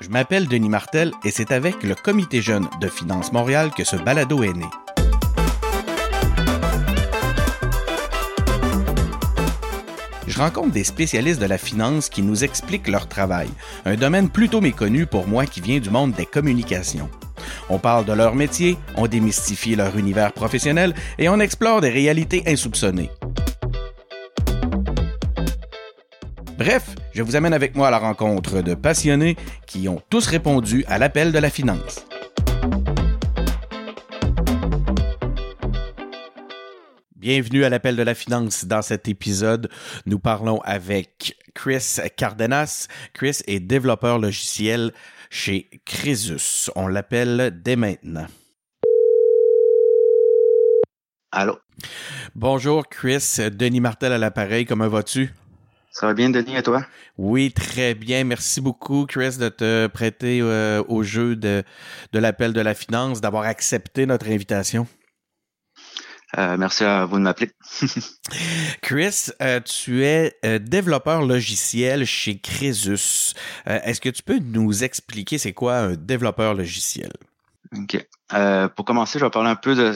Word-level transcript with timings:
Je 0.00 0.10
m'appelle 0.10 0.46
Denis 0.46 0.68
Martel 0.68 1.10
et 1.24 1.32
c'est 1.32 1.50
avec 1.50 1.82
le 1.82 1.96
Comité 1.96 2.40
jeune 2.40 2.68
de 2.80 2.86
Finance 2.86 3.32
Montréal 3.32 3.70
que 3.76 3.82
ce 3.82 3.96
balado 3.96 4.44
est 4.44 4.52
né. 4.52 4.64
Je 10.28 10.38
rencontre 10.38 10.70
des 10.70 10.84
spécialistes 10.84 11.40
de 11.40 11.46
la 11.46 11.58
finance 11.58 12.08
qui 12.10 12.22
nous 12.22 12.44
expliquent 12.44 12.86
leur 12.86 13.08
travail, 13.08 13.48
un 13.86 13.96
domaine 13.96 14.28
plutôt 14.28 14.60
méconnu 14.60 15.04
pour 15.04 15.26
moi 15.26 15.46
qui 15.46 15.60
vient 15.60 15.80
du 15.80 15.90
monde 15.90 16.12
des 16.12 16.26
communications. 16.26 17.10
On 17.68 17.80
parle 17.80 18.04
de 18.04 18.12
leur 18.12 18.36
métier, 18.36 18.76
on 18.96 19.08
démystifie 19.08 19.74
leur 19.74 19.96
univers 19.98 20.32
professionnel 20.32 20.94
et 21.18 21.28
on 21.28 21.40
explore 21.40 21.80
des 21.80 21.90
réalités 21.90 22.44
insoupçonnées. 22.46 23.10
Bref, 26.58 26.96
je 27.12 27.22
vous 27.22 27.36
amène 27.36 27.54
avec 27.54 27.76
moi 27.76 27.86
à 27.86 27.90
la 27.92 27.98
rencontre 27.98 28.62
de 28.62 28.74
passionnés 28.74 29.36
qui 29.68 29.88
ont 29.88 30.02
tous 30.10 30.26
répondu 30.26 30.84
à 30.88 30.98
l'appel 30.98 31.30
de 31.30 31.38
la 31.38 31.50
finance. 31.50 32.04
Bienvenue 37.14 37.62
à 37.62 37.68
l'appel 37.68 37.94
de 37.94 38.02
la 38.02 38.16
finance. 38.16 38.64
Dans 38.64 38.82
cet 38.82 39.06
épisode, 39.06 39.70
nous 40.04 40.18
parlons 40.18 40.58
avec 40.64 41.36
Chris 41.54 41.98
Cardenas. 42.16 42.88
Chris 43.12 43.38
est 43.46 43.60
développeur 43.60 44.18
logiciel 44.18 44.92
chez 45.30 45.70
Crésus. 45.84 46.72
On 46.74 46.88
l'appelle 46.88 47.56
dès 47.62 47.76
maintenant. 47.76 48.26
Allô? 51.30 51.56
Bonjour 52.34 52.88
Chris, 52.88 53.36
Denis 53.52 53.80
Martel 53.80 54.12
à 54.12 54.18
l'appareil, 54.18 54.66
comment 54.66 54.88
vas-tu? 54.88 55.32
Ça 55.90 56.06
va 56.06 56.14
bien, 56.14 56.30
Denis, 56.30 56.56
et 56.56 56.62
toi? 56.62 56.84
Oui, 57.16 57.52
très 57.52 57.94
bien. 57.94 58.22
Merci 58.24 58.60
beaucoup, 58.60 59.06
Chris, 59.06 59.36
de 59.38 59.48
te 59.48 59.86
prêter 59.88 60.40
euh, 60.40 60.82
au 60.86 61.02
jeu 61.02 61.34
de, 61.34 61.64
de 62.12 62.18
l'appel 62.18 62.52
de 62.52 62.60
la 62.60 62.74
finance, 62.74 63.20
d'avoir 63.20 63.44
accepté 63.44 64.06
notre 64.06 64.28
invitation. 64.28 64.86
Euh, 66.36 66.58
merci 66.58 66.84
à 66.84 67.06
vous 67.06 67.16
de 67.16 67.22
m'appeler. 67.22 67.50
Chris, 68.82 69.28
euh, 69.40 69.60
tu 69.60 70.04
es 70.04 70.38
développeur 70.60 71.24
logiciel 71.24 72.04
chez 72.04 72.38
Crésus. 72.38 73.34
Est-ce 73.64 74.00
que 74.00 74.10
tu 74.10 74.22
peux 74.22 74.38
nous 74.38 74.84
expliquer 74.84 75.38
c'est 75.38 75.54
quoi 75.54 75.78
un 75.78 75.94
développeur 75.94 76.54
logiciel? 76.54 77.10
OK. 77.74 78.06
pour 78.76 78.84
commencer, 78.84 79.18
je 79.18 79.24
vais 79.24 79.30
parler 79.30 79.50
un 79.50 79.56
peu 79.56 79.74
de 79.74 79.94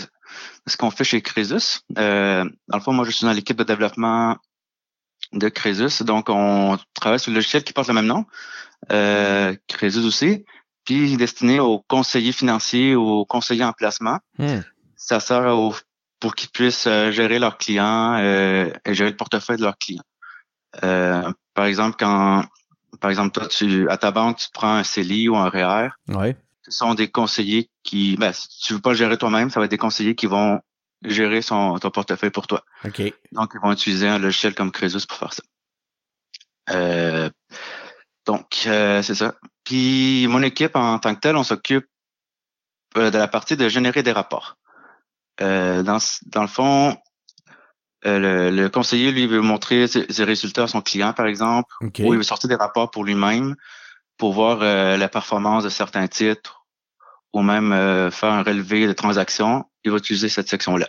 ce 0.67 0.77
qu'on 0.77 0.91
fait 0.91 1.05
chez 1.05 1.21
Crésus. 1.21 1.81
dans 1.91 2.49
le 2.73 2.81
fond, 2.81 2.95
moi, 2.95 3.05
je 3.05 3.11
suis 3.11 3.27
dans 3.27 3.33
l'équipe 3.33 3.59
de 3.59 3.65
développement 3.65 4.39
de 5.33 5.49
Crésus. 5.49 6.05
Donc, 6.05 6.29
on 6.29 6.79
travaille 6.95 7.21
sur 7.21 7.31
le 7.31 7.37
logiciel 7.37 7.65
qui 7.65 7.73
porte 7.73 7.89
le 7.89 7.95
même 7.95 8.07
nom, 8.07 8.27
euh, 8.91 9.55
Crésus 9.69 10.01
aussi, 10.01 10.45
puis 10.85 11.17
destiné 11.17 11.61
aux 11.61 11.81
conseillers 11.89 12.33
financiers, 12.33 12.95
aux 12.95 13.25
conseillers 13.25 13.65
en 13.65 13.73
placement. 13.73 14.19
Hmm. 14.39 14.61
Ça 14.97 15.21
sert 15.21 15.45
pour 16.21 16.37
qu'ils 16.37 16.51
puissent 16.51 16.87
euh, 16.87 17.11
gérer 17.11 17.41
leurs 17.41 17.59
clients 17.59 18.15
euh, 18.15 18.71
et 18.85 18.95
gérer 18.95 19.11
le 19.11 19.17
portefeuille 19.17 19.57
de 19.57 19.63
leurs 19.63 19.77
clients. 19.77 20.05
Euh, 20.85 21.31
par 21.53 21.67
exemple, 21.67 21.97
quand 21.99 22.45
par 23.01 23.11
exemple, 23.11 23.33
toi, 23.33 23.49
tu 23.49 23.89
à 23.91 23.97
ta 23.97 24.13
banque, 24.13 24.37
tu 24.39 24.49
prends 24.53 24.75
un 24.75 24.85
CELI 24.85 25.29
ou 25.29 25.37
un 25.37 25.49
REER. 25.49 25.89
Ouais. 26.09 26.37
Ce 26.63 26.71
sont 26.71 26.95
des 26.95 27.11
conseillers 27.11 27.69
qui, 27.83 28.17
ben, 28.17 28.33
si 28.33 28.49
tu 28.61 28.75
veux 28.75 28.81
pas 28.81 28.91
le 28.91 28.97
gérer 28.97 29.19
toi-même, 29.19 29.51
ça 29.51 29.59
va 29.59 29.65
être 29.65 29.71
des 29.73 29.79
conseillers 29.79 30.15
qui 30.15 30.27
vont 30.27 30.61
gérer 31.05 31.43
son, 31.43 31.79
ton 31.79 31.91
portefeuille 31.91 32.31
pour 32.31 32.47
toi. 32.47 32.65
OK. 32.85 33.03
Donc, 33.33 33.53
ils 33.55 33.61
vont 33.61 33.73
utiliser 33.73 34.09
un 34.09 34.19
logiciel 34.19 34.55
comme 34.55 34.71
Crésus 34.71 35.07
pour 35.07 35.19
faire 35.19 35.33
ça. 35.33 35.43
Euh, 36.71 37.31
donc, 38.27 38.65
euh, 38.67 39.03
c'est 39.03 39.15
ça. 39.15 39.35
Puis, 39.65 40.27
mon 40.29 40.43
équipe, 40.43 40.77
en 40.77 40.99
tant 40.99 41.15
que 41.15 41.21
telle, 41.21 41.37
on 41.37 41.45
s'occupe 41.45 41.87
euh, 42.97 43.11
de 43.11 43.19
la 43.19 43.29
partie 43.29 43.57
de 43.57 43.69
générer 43.69 44.03
des 44.03 44.13
rapports. 44.13 44.57
dans, 45.39 45.99
dans 46.27 46.43
le 46.43 46.49
fond, 46.49 46.97
le, 48.05 48.69
conseiller, 48.69 49.11
lui, 49.13 49.27
veut 49.27 49.41
montrer 49.41 49.87
ses, 49.87 50.25
résultats 50.25 50.65
à 50.65 50.69
son 50.69 50.83
client, 50.83 51.13
par 51.13 51.27
exemple, 51.27 51.73
ou 51.81 52.13
il 52.13 52.17
veut 52.17 52.23
sortir 52.23 52.49
des 52.49 52.57
rapports 52.57 52.91
pour 52.91 53.05
lui-même 53.05 53.57
pour 54.19 54.35
voir 54.35 54.59
la 54.59 55.09
performance 55.09 55.65
de 55.65 55.69
certains 55.69 56.07
titres 56.07 56.62
ou 57.33 57.43
même 57.43 57.71
faire 58.11 58.33
un 58.33 58.43
relevé 58.43 58.87
de 58.87 58.93
transactions 58.93 59.65
il 59.85 59.91
va 59.91 59.97
utiliser 59.99 60.29
cette 60.29 60.49
section-là. 60.49 60.89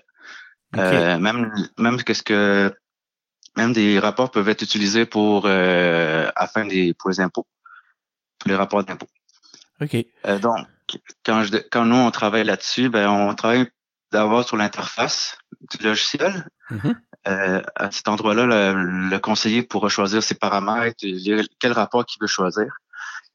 Euh, 0.78 1.20
même 1.20 1.54
même 1.78 2.02
qu'est-ce 2.04 2.24
que 2.24 2.74
même 3.56 3.74
des 3.74 4.00
rapports 4.00 4.31
peuvent 4.31 4.50
être 4.50 4.64
utilisés 4.64 5.06
pour 5.06 5.44
euh, 5.46 6.31
afin 6.36 6.66
des 6.66 6.94
pour 6.96 7.12
les 7.12 7.20
impôts, 7.20 7.46
pour 8.40 8.50
les 8.50 8.56
rapports 8.56 8.84
d'impôts. 8.84 9.09
Ok. 9.81 9.96
Euh, 10.26 10.40
donc 10.40 10.66
quand 11.24 11.44
je, 11.44 11.58
quand 11.72 11.86
nous 11.86 11.96
on 11.96 12.09
travaille 12.12 12.44
là-dessus, 12.44 12.90
ben 12.90 13.08
on 13.08 13.34
travaille 13.36 13.68
d'abord 14.12 14.48
sur 14.48 14.58
l'interface 14.58 15.38
du 15.72 15.84
logiciel. 15.84 16.48
Mm-hmm. 16.72 16.96
euh, 17.28 17.62
à 17.75 17.92
cet 17.92 18.08
endroit-là, 18.08 18.46
le, 18.46 19.10
le, 19.10 19.20
conseiller 19.20 19.64
pourra 19.64 19.90
choisir 19.90 20.24
ses 20.24 20.36
paramètres, 20.36 21.06
quel 21.60 21.72
rapport 21.72 22.06
qu'il 22.06 22.20
veut 22.22 22.28
choisir. 22.28 22.78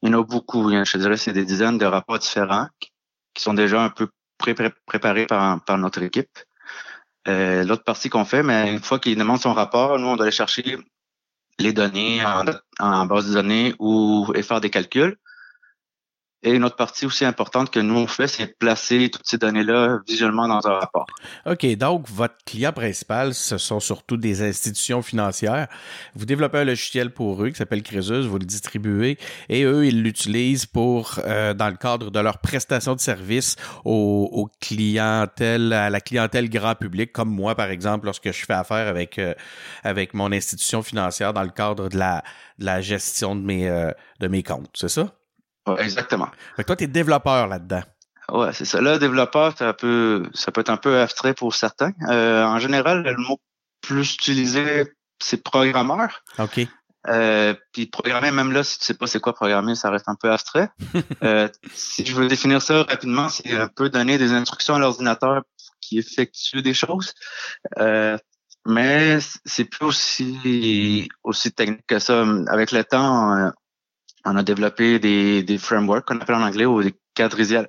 Il 0.03 0.09
y 0.11 0.15
en 0.15 0.21
a 0.21 0.25
beaucoup. 0.25 0.71
Je 0.71 0.99
dirais 0.99 1.17
c'est 1.17 1.33
des 1.33 1.45
dizaines 1.45 1.79
de 1.79 1.87
rapports 1.87 2.19
différents 2.19 2.69
qui 3.39 3.45
sont 3.45 3.55
déjà 3.55 3.81
un 3.81 3.91
peu 3.91 4.09
pré 4.37 4.55
préparé 4.87 5.27
par, 5.27 5.63
par 5.65 5.79
notre 5.79 6.03
équipe. 6.03 6.39
Euh, 7.29 7.63
L'autre 7.65 7.85
partie 7.85 8.11
qu'on 8.11 8.25
fait, 8.25 8.43
mais 8.43 8.73
une 8.73 8.81
fois 8.81 8.99
qu'il 8.99 9.17
demande 9.17 9.39
son 9.41 9.55
rapport, 9.55 9.99
nous, 9.99 10.09
on 10.09 10.17
doit 10.17 10.25
aller 10.25 10.33
chercher 10.33 10.77
les 11.59 11.73
données 11.73 12.25
en, 12.25 12.45
en 12.81 13.07
base 13.07 13.29
de 13.29 13.35
données 13.35 13.75
ou 13.79 14.31
et 14.35 14.43
faire 14.43 14.61
des 14.61 14.71
calculs. 14.71 15.17
Et 16.49 16.53
une 16.53 16.65
autre 16.65 16.77
partie 16.77 17.05
aussi 17.05 17.27
importante 17.27 17.69
que 17.69 17.79
nous 17.79 17.95
on 17.95 18.07
fait, 18.07 18.27
c'est 18.27 18.59
placer 18.59 19.11
toutes 19.11 19.27
ces 19.27 19.37
données-là 19.37 19.99
visuellement 20.09 20.49
dans 20.49 20.67
un 20.67 20.79
rapport. 20.79 21.05
OK, 21.45 21.67
donc 21.77 22.09
votre 22.09 22.37
client 22.47 22.73
principal, 22.73 23.35
ce 23.35 23.59
sont 23.59 23.81
surtout 23.81 24.17
des 24.17 24.41
institutions 24.41 25.03
financières. 25.03 25.69
Vous 26.15 26.25
développez 26.25 26.57
un 26.57 26.65
logiciel 26.65 27.13
pour 27.13 27.45
eux 27.45 27.51
qui 27.51 27.57
s'appelle 27.57 27.83
Crésus, 27.83 28.23
vous 28.23 28.39
le 28.39 28.47
distribuez 28.47 29.19
et 29.51 29.65
eux, 29.65 29.85
ils 29.85 30.03
l'utilisent 30.03 30.65
pour, 30.65 31.21
euh, 31.27 31.53
dans 31.53 31.69
le 31.69 31.77
cadre 31.77 32.11
de 32.11 32.19
leur 32.19 32.39
prestation 32.39 32.95
de 32.95 33.01
services 33.01 33.57
aux, 33.85 34.49
clientèles, 34.59 35.75
à 35.75 35.91
la 35.91 36.01
clientèle 36.01 36.49
grand 36.49 36.77
public, 36.77 37.13
comme 37.13 37.29
moi, 37.29 37.57
par 37.57 37.69
exemple, 37.69 38.07
lorsque 38.07 38.33
je 38.33 38.47
fais 38.47 38.55
affaire 38.55 38.89
avec, 38.89 39.19
euh, 39.19 39.35
avec 39.85 40.15
mon 40.15 40.33
institution 40.33 40.83
financière 40.83 41.35
dans 41.35 41.43
le 41.43 41.51
cadre 41.51 41.91
de 41.91 41.99
la, 41.99 42.23
de 42.59 42.65
la 42.65 42.81
gestion 42.81 43.37
de 43.37 43.43
mes, 43.43 43.69
euh, 43.69 43.93
de 44.21 44.29
mes 44.29 44.43
comptes, 44.43 44.71
c'est 44.73 44.89
ça? 44.89 45.13
Exactement. 45.77 46.29
Fait 46.57 46.63
que 46.63 46.67
toi, 46.67 46.77
tu 46.77 46.85
es 46.85 46.87
développeur 46.87 47.47
là-dedans. 47.47 47.83
Ouais, 48.31 48.53
c'est 48.53 48.65
ça. 48.65 48.81
Là, 48.81 48.99
développeur, 48.99 49.57
ça 49.57 49.73
peut, 49.73 50.29
ça 50.35 50.53
peut 50.53 50.61
être 50.61 50.71
un 50.71 50.77
peu 50.77 51.01
abstrait 51.01 51.35
pour 51.35 51.55
certains. 51.55 51.93
Euh, 52.09 52.45
en 52.45 52.59
général, 52.59 53.03
le 53.03 53.17
mot 53.17 53.41
plus 53.81 54.15
utilisé, 54.15 54.93
c'est 55.19 55.43
programmeur. 55.43 56.23
OK. 56.39 56.67
Euh, 57.07 57.55
puis 57.73 57.87
programmer, 57.87 58.31
même 58.31 58.53
là, 58.53 58.65
si 58.65 58.79
tu 58.79 58.85
sais 58.85 58.95
pas 58.95 59.07
c'est 59.07 59.21
quoi 59.21 59.33
programmer, 59.33 59.75
ça 59.75 59.91
reste 59.91 60.09
un 60.09 60.15
peu 60.15 60.31
abstrait. 60.31 60.69
euh, 61.23 61.49
si 61.73 62.05
je 62.05 62.15
veux 62.15 62.29
définir 62.29 62.61
ça 62.61 62.83
rapidement, 62.83 63.29
c'est 63.29 63.53
un 63.53 63.69
peu 63.69 63.89
donner 63.89 64.19
des 64.19 64.33
instructions 64.33 64.75
à 64.75 64.79
l'ordinateur 64.79 65.43
qui 65.81 65.99
effectue 65.99 66.61
des 66.61 66.75
choses. 66.75 67.15
Euh, 67.79 68.19
mais 68.67 69.19
c'est 69.47 69.65
plus 69.65 69.87
aussi 69.87 71.09
aussi 71.23 71.53
technique 71.53 71.87
que 71.87 71.99
ça. 71.99 72.27
Avec 72.49 72.73
le 72.73 72.85
temps, 72.85 73.53
on 74.25 74.37
a 74.37 74.43
développé 74.43 74.99
des, 74.99 75.43
des 75.43 75.59
frameworks 75.59 76.07
qu'on 76.07 76.21
appelle 76.21 76.37
en 76.37 76.43
anglais 76.43 76.67
ou 76.67 76.83
des 76.83 76.95
quadriciels, 77.15 77.69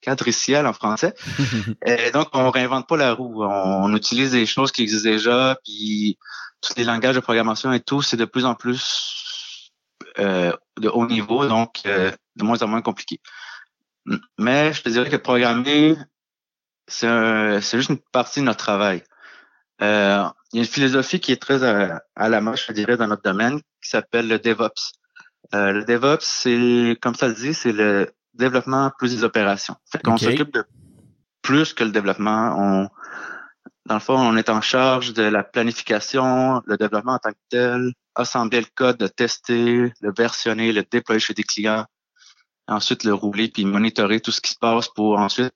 quadriciels 0.00 0.66
en 0.66 0.72
français. 0.72 1.14
Et 1.86 2.10
donc, 2.10 2.28
on 2.32 2.50
réinvente 2.50 2.88
pas 2.88 2.96
la 2.96 3.12
roue. 3.12 3.44
On, 3.44 3.94
utilise 3.94 4.32
des 4.32 4.46
choses 4.46 4.72
qui 4.72 4.82
existent 4.82 5.08
déjà, 5.08 5.58
puis 5.64 6.18
tous 6.60 6.74
les 6.76 6.84
langages 6.84 7.14
de 7.14 7.20
programmation 7.20 7.72
et 7.72 7.80
tout, 7.80 8.02
c'est 8.02 8.16
de 8.16 8.24
plus 8.24 8.44
en 8.44 8.54
plus 8.54 9.72
euh, 10.18 10.52
de 10.78 10.88
haut 10.88 11.06
niveau, 11.06 11.46
donc 11.46 11.82
euh, 11.86 12.10
de 12.36 12.44
moins 12.44 12.62
en 12.62 12.68
moins 12.68 12.82
compliqué. 12.82 13.20
Mais 14.38 14.72
je 14.72 14.82
te 14.82 14.88
dirais 14.88 15.10
que 15.10 15.16
programmer, 15.16 15.96
c'est 16.86 17.60
juste 17.72 17.90
une 17.90 17.98
partie 18.12 18.40
de 18.40 18.44
notre 18.44 18.58
travail. 18.58 19.02
Euh, 19.82 20.24
il 20.52 20.56
y 20.56 20.60
a 20.60 20.62
une 20.62 20.70
philosophie 20.70 21.20
qui 21.20 21.32
est 21.32 21.42
très 21.42 21.62
à, 21.64 22.02
à 22.14 22.28
la 22.28 22.40
mode, 22.40 22.56
je 22.56 22.72
dirais, 22.72 22.96
dans 22.96 23.08
notre 23.08 23.22
domaine, 23.22 23.60
qui 23.82 23.90
s'appelle 23.90 24.28
le 24.28 24.38
DevOps. 24.38 24.92
Euh, 25.54 25.72
le 25.72 25.84
DevOps, 25.84 26.24
c'est, 26.24 26.98
comme 27.00 27.14
ça 27.14 27.28
le 27.28 27.34
dit, 27.34 27.54
c'est 27.54 27.72
le 27.72 28.10
développement 28.34 28.90
plus 28.98 29.14
des 29.14 29.24
opérations. 29.24 29.76
Fait 29.90 30.02
qu'on 30.02 30.16
s'occupe 30.16 30.52
de 30.52 30.64
plus 31.42 31.72
que 31.72 31.84
le 31.84 31.90
développement. 31.90 32.54
On, 32.58 32.88
dans 33.86 33.94
le 33.94 34.00
fond, 34.00 34.18
on 34.18 34.36
est 34.36 34.48
en 34.48 34.60
charge 34.60 35.12
de 35.12 35.22
la 35.22 35.44
planification, 35.44 36.60
le 36.66 36.76
développement 36.76 37.14
en 37.14 37.18
tant 37.18 37.30
que 37.30 37.38
tel, 37.48 37.92
assembler 38.16 38.60
le 38.60 38.66
code, 38.74 39.00
le 39.00 39.08
tester, 39.08 39.92
le 40.00 40.12
versionner, 40.16 40.72
le 40.72 40.82
déployer 40.82 41.20
chez 41.20 41.34
des 41.34 41.44
clients, 41.44 41.86
ensuite 42.66 43.04
le 43.04 43.14
rouler 43.14 43.48
puis 43.48 43.64
monitorer 43.64 44.20
tout 44.20 44.32
ce 44.32 44.40
qui 44.40 44.52
se 44.52 44.58
passe 44.58 44.88
pour 44.88 45.18
ensuite 45.18 45.52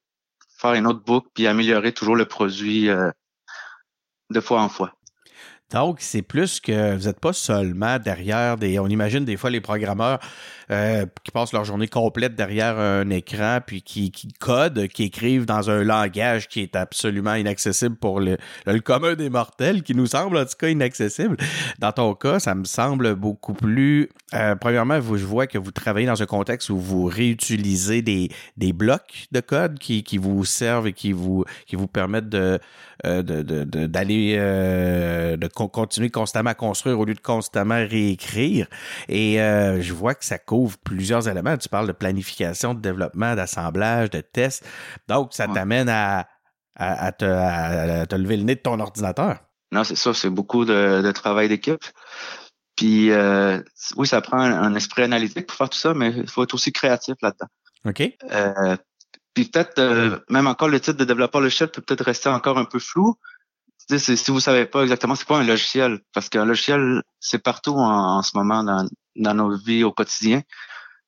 faire 0.58 0.75
une 0.75 0.87
autre 0.87 1.02
boucle 1.02 1.28
puis 1.34 1.46
améliorer 1.46 1.92
toujours 1.92 2.16
le 2.16 2.26
produit 2.26 2.88
euh, 2.88 3.10
de 4.31 4.40
fois 4.40 4.62
en 4.62 4.69
fois. 4.69 4.94
Donc, 5.72 5.99
c'est 6.00 6.22
plus 6.22 6.61
que 6.61 6.96
vous 6.96 7.06
n'êtes 7.06 7.20
pas 7.20 7.32
seulement 7.32 7.99
derrière 7.99 8.56
des. 8.56 8.78
On 8.78 8.88
imagine 8.88 9.25
des 9.25 9.37
fois 9.37 9.50
les 9.50 9.61
programmeurs 9.61 10.19
euh, 10.70 11.06
qui 11.25 11.31
passent 11.31 11.52
leur 11.52 11.64
journée 11.64 11.88
complète 11.88 12.34
derrière 12.34 12.78
un 12.78 13.08
écran, 13.11 13.58
puis 13.64 13.82
qui, 13.82 14.11
qui 14.11 14.28
codent, 14.28 14.88
qui 14.88 15.05
écrivent 15.05 15.44
dans 15.44 15.70
un 15.70 15.82
langage 15.82 16.49
qui 16.49 16.61
est 16.61 16.76
absolument 16.76 17.34
inaccessible 17.34 17.96
pour 17.96 18.20
le, 18.20 18.37
le 18.67 18.81
commun 18.81 19.14
des 19.14 19.31
mortels, 19.31 19.82
qui 19.82 19.94
nous 19.94 20.06
semble 20.06 20.37
en 20.37 20.44
tout 20.44 20.56
cas 20.58 20.69
inaccessible. 20.69 21.37
Dans 21.78 21.93
ton 21.93 22.14
cas, 22.14 22.38
ça 22.38 22.55
me 22.55 22.64
semble 22.64 23.14
beaucoup 23.14 23.55
plus. 23.55 24.08
Euh, 24.34 24.55
premièrement, 24.55 25.00
vous, 25.00 25.16
je 25.16 25.25
vois 25.25 25.46
que 25.46 25.58
vous 25.58 25.73
travaillez 25.73 26.06
dans 26.06 26.23
un 26.23 26.26
contexte 26.26 26.70
où 26.70 26.78
vous 26.78 27.05
réutilisez 27.06 28.02
des, 28.02 28.28
des 28.56 28.73
blocs 28.73 29.26
de 29.32 29.40
code 29.40 29.78
qui, 29.78 30.02
qui 30.05 30.19
vous 30.19 30.44
servent 30.44 30.87
et 30.87 30.93
qui 30.93 31.12
vous, 31.12 31.44
qui 31.66 31.76
vous 31.76 31.88
permettent 31.88 32.28
de, 32.28 32.61
euh, 33.06 33.23
d'aller 33.23 34.37
de, 34.37 35.32
de, 35.32 35.37
de 35.37 35.46
continuer 35.69 36.11
constamment 36.11 36.51
à 36.51 36.55
construire 36.55 36.99
au 36.99 37.05
lieu 37.05 37.15
de 37.15 37.21
constamment 37.21 37.75
réécrire. 37.75 38.67
Et 39.09 39.41
euh, 39.41 39.81
je 39.81 39.93
vois 39.93 40.15
que 40.15 40.25
ça 40.25 40.39
couvre 40.39 40.79
plusieurs 40.79 41.29
éléments. 41.29 41.57
Tu 41.57 41.69
parles 41.69 41.87
de 41.87 41.93
planification, 41.93 42.75
de 42.75 42.81
développement, 42.81 43.35
d'assemblage, 43.35 44.11
de 44.11 44.21
tests. 44.21 44.65
Donc, 45.09 45.33
ça 45.33 45.47
t'amène 45.49 45.89
à, 45.89 46.29
à, 46.77 47.12
te, 47.12 47.25
à, 47.25 48.07
te, 48.07 48.17
lever 48.17 48.37
le 48.37 48.45
nez 48.45 48.55
de 48.55 48.61
ton 48.61 48.81
ordinateur. 48.81 49.39
Non, 49.73 49.85
c'est 49.85 49.97
ça. 49.97 50.15
C'est 50.15 50.31
beaucoup 50.31 50.65
de, 50.65 51.03
de 51.03 51.12
travail 51.12 51.49
d'équipe. 51.49 51.85
Puis, 52.81 53.11
euh, 53.11 53.61
oui, 53.97 54.07
ça 54.07 54.23
prend 54.23 54.39
un, 54.39 54.75
esprit 54.75 55.03
analytique 55.03 55.47
pour 55.47 55.57
faire 55.57 55.69
tout 55.69 55.79
ça, 55.79 55.93
mais 55.93 56.15
il 56.17 56.29
faut 56.29 56.43
être 56.43 56.55
aussi 56.55 56.73
créatif 56.73 57.15
là-dedans. 57.21 57.49
OK. 57.85 58.03
Euh, 58.33 58.77
puis 59.35 59.45
peut-être, 59.45 59.79
euh, 59.79 60.19
même 60.31 60.47
encore, 60.47 60.69
le 60.69 60.81
titre 60.81 60.97
de 60.97 61.05
développeur 61.05 61.41
logiciel 61.41 61.71
peut 61.71 61.83
peut-être 61.83 62.05
rester 62.05 62.31
encore 62.31 62.57
un 62.57 62.65
peu 62.65 62.79
flou, 62.79 63.17
si 63.98 64.31
vous 64.31 64.40
savez 64.40 64.66
pas 64.66 64.82
exactement 64.82 65.14
c'est 65.14 65.26
quoi 65.26 65.38
un 65.38 65.44
logiciel, 65.44 66.00
parce 66.12 66.28
qu'un 66.28 66.44
logiciel, 66.44 67.02
c'est 67.19 67.42
partout 67.42 67.75
en, 67.76 68.22
ce 68.22 68.37
moment 68.37 68.62
dans, 68.62 68.87
dans 69.16 69.34
nos 69.34 69.56
vies 69.56 69.84
au 69.84 69.92
quotidien. 69.92 70.42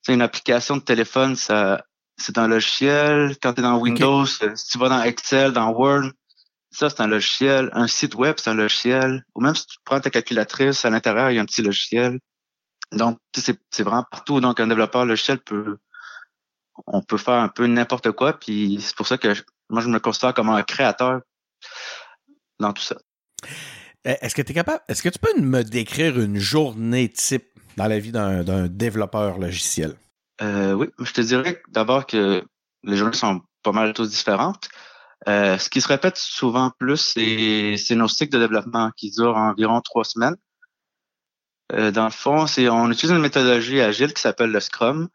C'est 0.02 0.14
une 0.14 0.23
application 0.23 0.76
de 0.76 0.82
téléphone, 0.82 1.37
ça, 1.37 1.84
c'est 2.17 2.38
un 2.38 2.49
logiciel. 2.49 3.37
Quand 3.43 3.55
tu 3.55 3.61
es 3.61 3.62
dans 3.62 3.79
Windows, 3.79 4.25
euh, 4.43 4.55
si 4.55 4.69
tu 4.69 4.79
vas 4.79 4.88
dans 4.88 5.02
Excel, 5.02 5.52
dans 5.52 5.70
Word, 5.70 6.11
ça, 6.70 6.88
c'est 6.88 7.00
un 7.00 7.06
logiciel. 7.06 7.70
Un 7.73 7.87
site 7.87 8.14
web, 8.14 8.37
c'est 8.38 8.50
un 8.50 8.55
logiciel. 8.55 9.25
Ou 9.34 9.40
même 9.40 9.55
si 9.55 9.67
tu 9.67 9.76
prends 9.84 10.00
ta 10.00 10.11
calculatrice, 10.11 10.84
à 10.84 10.90
l'intérieur, 10.90 11.31
il 11.31 11.37
y 11.37 11.38
a 11.38 11.43
un 11.43 11.46
petit 11.46 11.62
logiciel. 11.62 12.19
Donc, 12.93 13.19
c'est, 13.34 13.58
c'est 13.70 13.82
vraiment 13.82 14.05
partout. 14.11 14.40
Donc, 14.40 14.61
un 14.61 14.67
développeur 14.67 15.05
logiciel 15.05 15.38
peut, 15.38 15.79
on 16.87 17.02
peut 17.02 17.19
faire 17.19 17.34
un 17.34 17.49
peu 17.49 17.67
n'importe 17.67 18.12
quoi. 18.12 18.34
Puis 18.34 18.79
c'est 18.81 18.96
pour 18.96 19.06
ça 19.06 19.19
que 19.19 19.34
moi, 19.69 19.82
je 19.82 19.88
me 19.88 19.99
considère 19.99 20.34
comme 20.34 20.50
un 20.50 20.62
créateur 20.62 21.20
dans 22.62 22.73
tout 22.73 22.82
ça. 22.82 22.97
Eh, 24.05 24.17
est-ce 24.20 24.35
que 24.35 24.43
tu 24.43 24.53
es 24.53 24.55
capable, 24.55 24.81
est-ce 24.88 25.03
que 25.03 25.09
tu 25.09 25.19
peux 25.19 25.41
me 25.41 25.62
décrire 25.62 26.19
une 26.19 26.38
journée 26.38 27.09
type 27.09 27.44
dans 27.76 27.87
la 27.87 27.99
vie 27.99 28.12
d'un 28.12 28.67
développeur 28.67 29.38
logiciel? 29.38 29.97
Euh, 30.41 30.73
oui, 30.73 30.88
je 30.99 31.12
te 31.12 31.20
dirais 31.20 31.62
d'abord 31.69 32.06
que 32.06 32.44
les 32.82 32.97
journées 32.97 33.17
sont 33.17 33.43
pas 33.62 33.73
mal 33.73 33.93
tous 33.93 34.11
différentes. 34.11 34.69
Euh, 35.29 35.56
ce 35.56 35.70
qui 35.70 35.81
se 35.81 35.87
répète 35.87 36.17
souvent 36.17 36.73
plus, 36.79 36.97
c'est 37.76 37.94
nos 37.94 38.09
cycles 38.09 38.32
de 38.32 38.41
développement 38.41 38.91
qui 38.97 39.12
durent 39.12 39.37
environ 39.37 39.81
trois 39.81 40.05
semaines. 40.05 40.37
Euh, 41.73 41.93
dans 41.93 42.05
le 42.05 42.11
fond, 42.11 42.49
c'est 42.49 42.69
on 42.69 42.91
utilise 42.91 43.15
une 43.15 43.23
méthodologie 43.23 43.81
agile 43.81 44.12
qui 44.15 44.20
s'appelle 44.20 44.50
le 44.50 44.61
Scrum. 44.61 45.08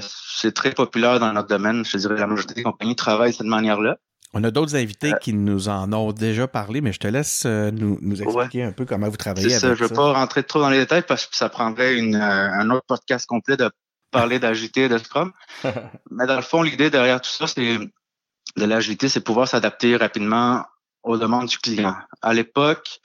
c'est 0.00 0.52
très 0.52 0.72
populaire 0.72 1.20
dans 1.20 1.32
notre 1.32 1.46
domaine. 1.46 1.84
Je 1.84 1.92
te 1.92 1.98
dirais 1.98 2.16
la 2.16 2.26
majorité 2.26 2.54
des 2.54 2.64
compagnies 2.64 2.96
travaillent 2.96 3.30
de 3.30 3.36
cette 3.36 3.46
manière-là. 3.46 3.98
On 4.34 4.44
a 4.44 4.50
d'autres 4.50 4.76
invités 4.76 5.14
euh, 5.14 5.16
qui 5.16 5.32
nous 5.32 5.68
en 5.68 5.92
ont 5.92 6.12
déjà 6.12 6.46
parlé, 6.46 6.80
mais 6.80 6.92
je 6.92 6.98
te 6.98 7.06
laisse 7.08 7.44
euh, 7.46 7.70
nous, 7.70 7.98
nous 8.02 8.22
expliquer 8.22 8.62
un 8.62 8.72
peu 8.72 8.84
comment 8.84 9.08
vous 9.08 9.16
travaillez 9.16 9.54
avec 9.54 9.60
ça. 9.60 9.74
Je 9.74 9.82
ne 9.82 9.88
vais 9.88 9.94
pas 9.94 10.12
rentrer 10.12 10.42
trop 10.42 10.60
dans 10.60 10.68
les 10.68 10.78
détails 10.78 11.04
parce 11.06 11.26
que 11.26 11.34
ça 11.34 11.48
prendrait 11.48 11.96
une, 11.96 12.14
euh, 12.14 12.50
un 12.52 12.68
autre 12.70 12.84
podcast 12.86 13.26
complet 13.26 13.56
de 13.56 13.70
parler 14.10 14.38
d'agilité 14.38 14.82
et 14.84 14.88
de 14.88 14.98
Scrum. 14.98 15.32
mais 16.10 16.26
dans 16.26 16.36
le 16.36 16.42
fond, 16.42 16.62
l'idée 16.62 16.90
derrière 16.90 17.20
tout 17.20 17.30
ça, 17.30 17.46
c'est 17.46 17.78
de 17.78 18.64
l'agilité, 18.64 19.08
c'est 19.08 19.22
pouvoir 19.22 19.48
s'adapter 19.48 19.96
rapidement 19.96 20.64
aux 21.02 21.16
demandes 21.16 21.46
du 21.46 21.58
client. 21.58 21.96
À 22.20 22.34
l'époque, 22.34 23.00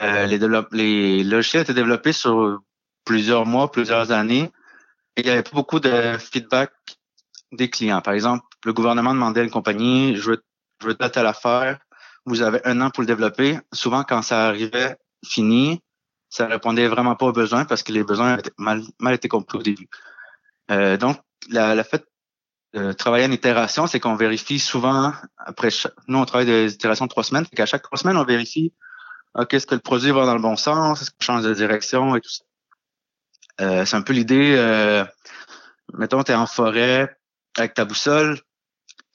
les, 0.00 0.38
les 0.72 1.24
logiciels 1.24 1.62
étaient 1.62 1.74
développés 1.74 2.12
sur 2.12 2.60
plusieurs 3.04 3.44
mois, 3.44 3.70
plusieurs 3.70 4.12
années, 4.12 4.50
et 5.16 5.22
il 5.22 5.24
n'y 5.24 5.30
avait 5.30 5.42
pas 5.42 5.54
beaucoup 5.54 5.80
de 5.80 6.16
feedback 6.18 6.70
des 7.52 7.68
clients. 7.70 8.00
Par 8.00 8.14
exemple, 8.14 8.44
le 8.64 8.72
gouvernement 8.72 9.14
demandait 9.14 9.40
à 9.40 9.44
une 9.44 9.50
compagnie, 9.50 10.16
je 10.16 10.30
veux, 10.30 10.42
je 10.82 10.88
veux 10.88 10.96
à 11.00 11.22
l'affaire, 11.22 11.78
vous 12.26 12.42
avez 12.42 12.60
un 12.64 12.80
an 12.80 12.90
pour 12.90 13.02
le 13.02 13.06
développer. 13.06 13.58
Souvent, 13.72 14.04
quand 14.04 14.22
ça 14.22 14.46
arrivait 14.46 14.96
fini, 15.24 15.80
ça 16.28 16.46
répondait 16.46 16.88
vraiment 16.88 17.16
pas 17.16 17.26
aux 17.26 17.32
besoins 17.32 17.64
parce 17.64 17.82
que 17.82 17.92
les 17.92 18.04
besoins 18.04 18.34
avaient 18.34 18.42
mal, 18.58 18.82
mal 18.98 19.14
été 19.14 19.28
compris 19.28 19.58
au 19.58 19.62
début. 19.62 19.88
Euh, 20.70 20.96
donc, 20.96 21.18
la, 21.48 21.74
la 21.74 21.84
fait 21.84 22.04
de 22.74 22.92
travailler 22.92 23.26
en 23.26 23.32
itération, 23.32 23.86
c'est 23.86 23.98
qu'on 23.98 24.16
vérifie 24.16 24.58
souvent, 24.58 25.14
après 25.38 25.70
nous, 26.06 26.18
on 26.18 26.24
travaille 26.26 26.46
des 26.46 26.74
itérations 26.74 27.06
de 27.06 27.10
trois 27.10 27.24
semaines, 27.24 27.46
qu'à 27.46 27.64
chaque 27.64 27.82
trois 27.82 27.98
semaines, 27.98 28.18
on 28.18 28.24
vérifie 28.24 28.74
OK, 29.34 29.54
est-ce 29.54 29.66
que 29.66 29.74
le 29.74 29.80
produit 29.80 30.10
va 30.10 30.26
dans 30.26 30.34
le 30.34 30.40
bon 30.40 30.56
sens, 30.56 31.00
est-ce 31.00 31.10
qu'on 31.10 31.24
change 31.24 31.44
de 31.44 31.54
direction 31.54 32.16
et 32.16 32.20
tout 32.20 32.30
ça. 32.30 32.44
Euh, 33.60 33.84
c'est 33.84 33.96
un 33.96 34.02
peu 34.02 34.12
l'idée, 34.12 34.54
euh, 34.56 35.04
mettons, 35.94 36.22
tu 36.22 36.32
es 36.32 36.34
en 36.34 36.46
forêt, 36.46 37.16
avec 37.56 37.74
ta 37.74 37.84
boussole, 37.84 38.40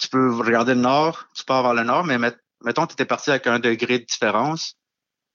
tu 0.03 0.09
peux 0.09 0.35
regarder 0.35 0.73
le 0.73 0.81
nord, 0.81 1.27
tu 1.33 1.45
pars 1.45 1.63
vers 1.63 1.73
le 1.73 1.83
nord, 1.83 2.03
mais 2.03 2.17
mettons 2.17 2.85
tu 2.85 2.94
étais 2.94 3.05
parti 3.05 3.29
avec 3.29 3.47
un 3.47 3.59
degré 3.59 4.00
de 4.00 4.03
différence. 4.03 4.75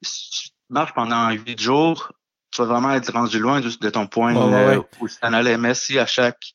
Si 0.03 0.31
tu 0.31 0.49
marches 0.69 0.93
pendant 0.93 1.31
huit 1.31 1.59
jours, 1.59 2.13
tu 2.51 2.61
vas 2.61 2.69
vraiment 2.69 2.93
être 2.93 3.11
rendu 3.13 3.39
loin 3.39 3.61
de, 3.61 3.91
ton 3.91 4.07
point 4.07 4.35
oh, 4.37 4.87
où 5.01 5.09
tu 5.09 5.15
en 5.23 5.33
allais. 5.33 5.57
Mais 5.57 5.75
si 5.75 5.99
à 5.99 6.05
chaque 6.05 6.55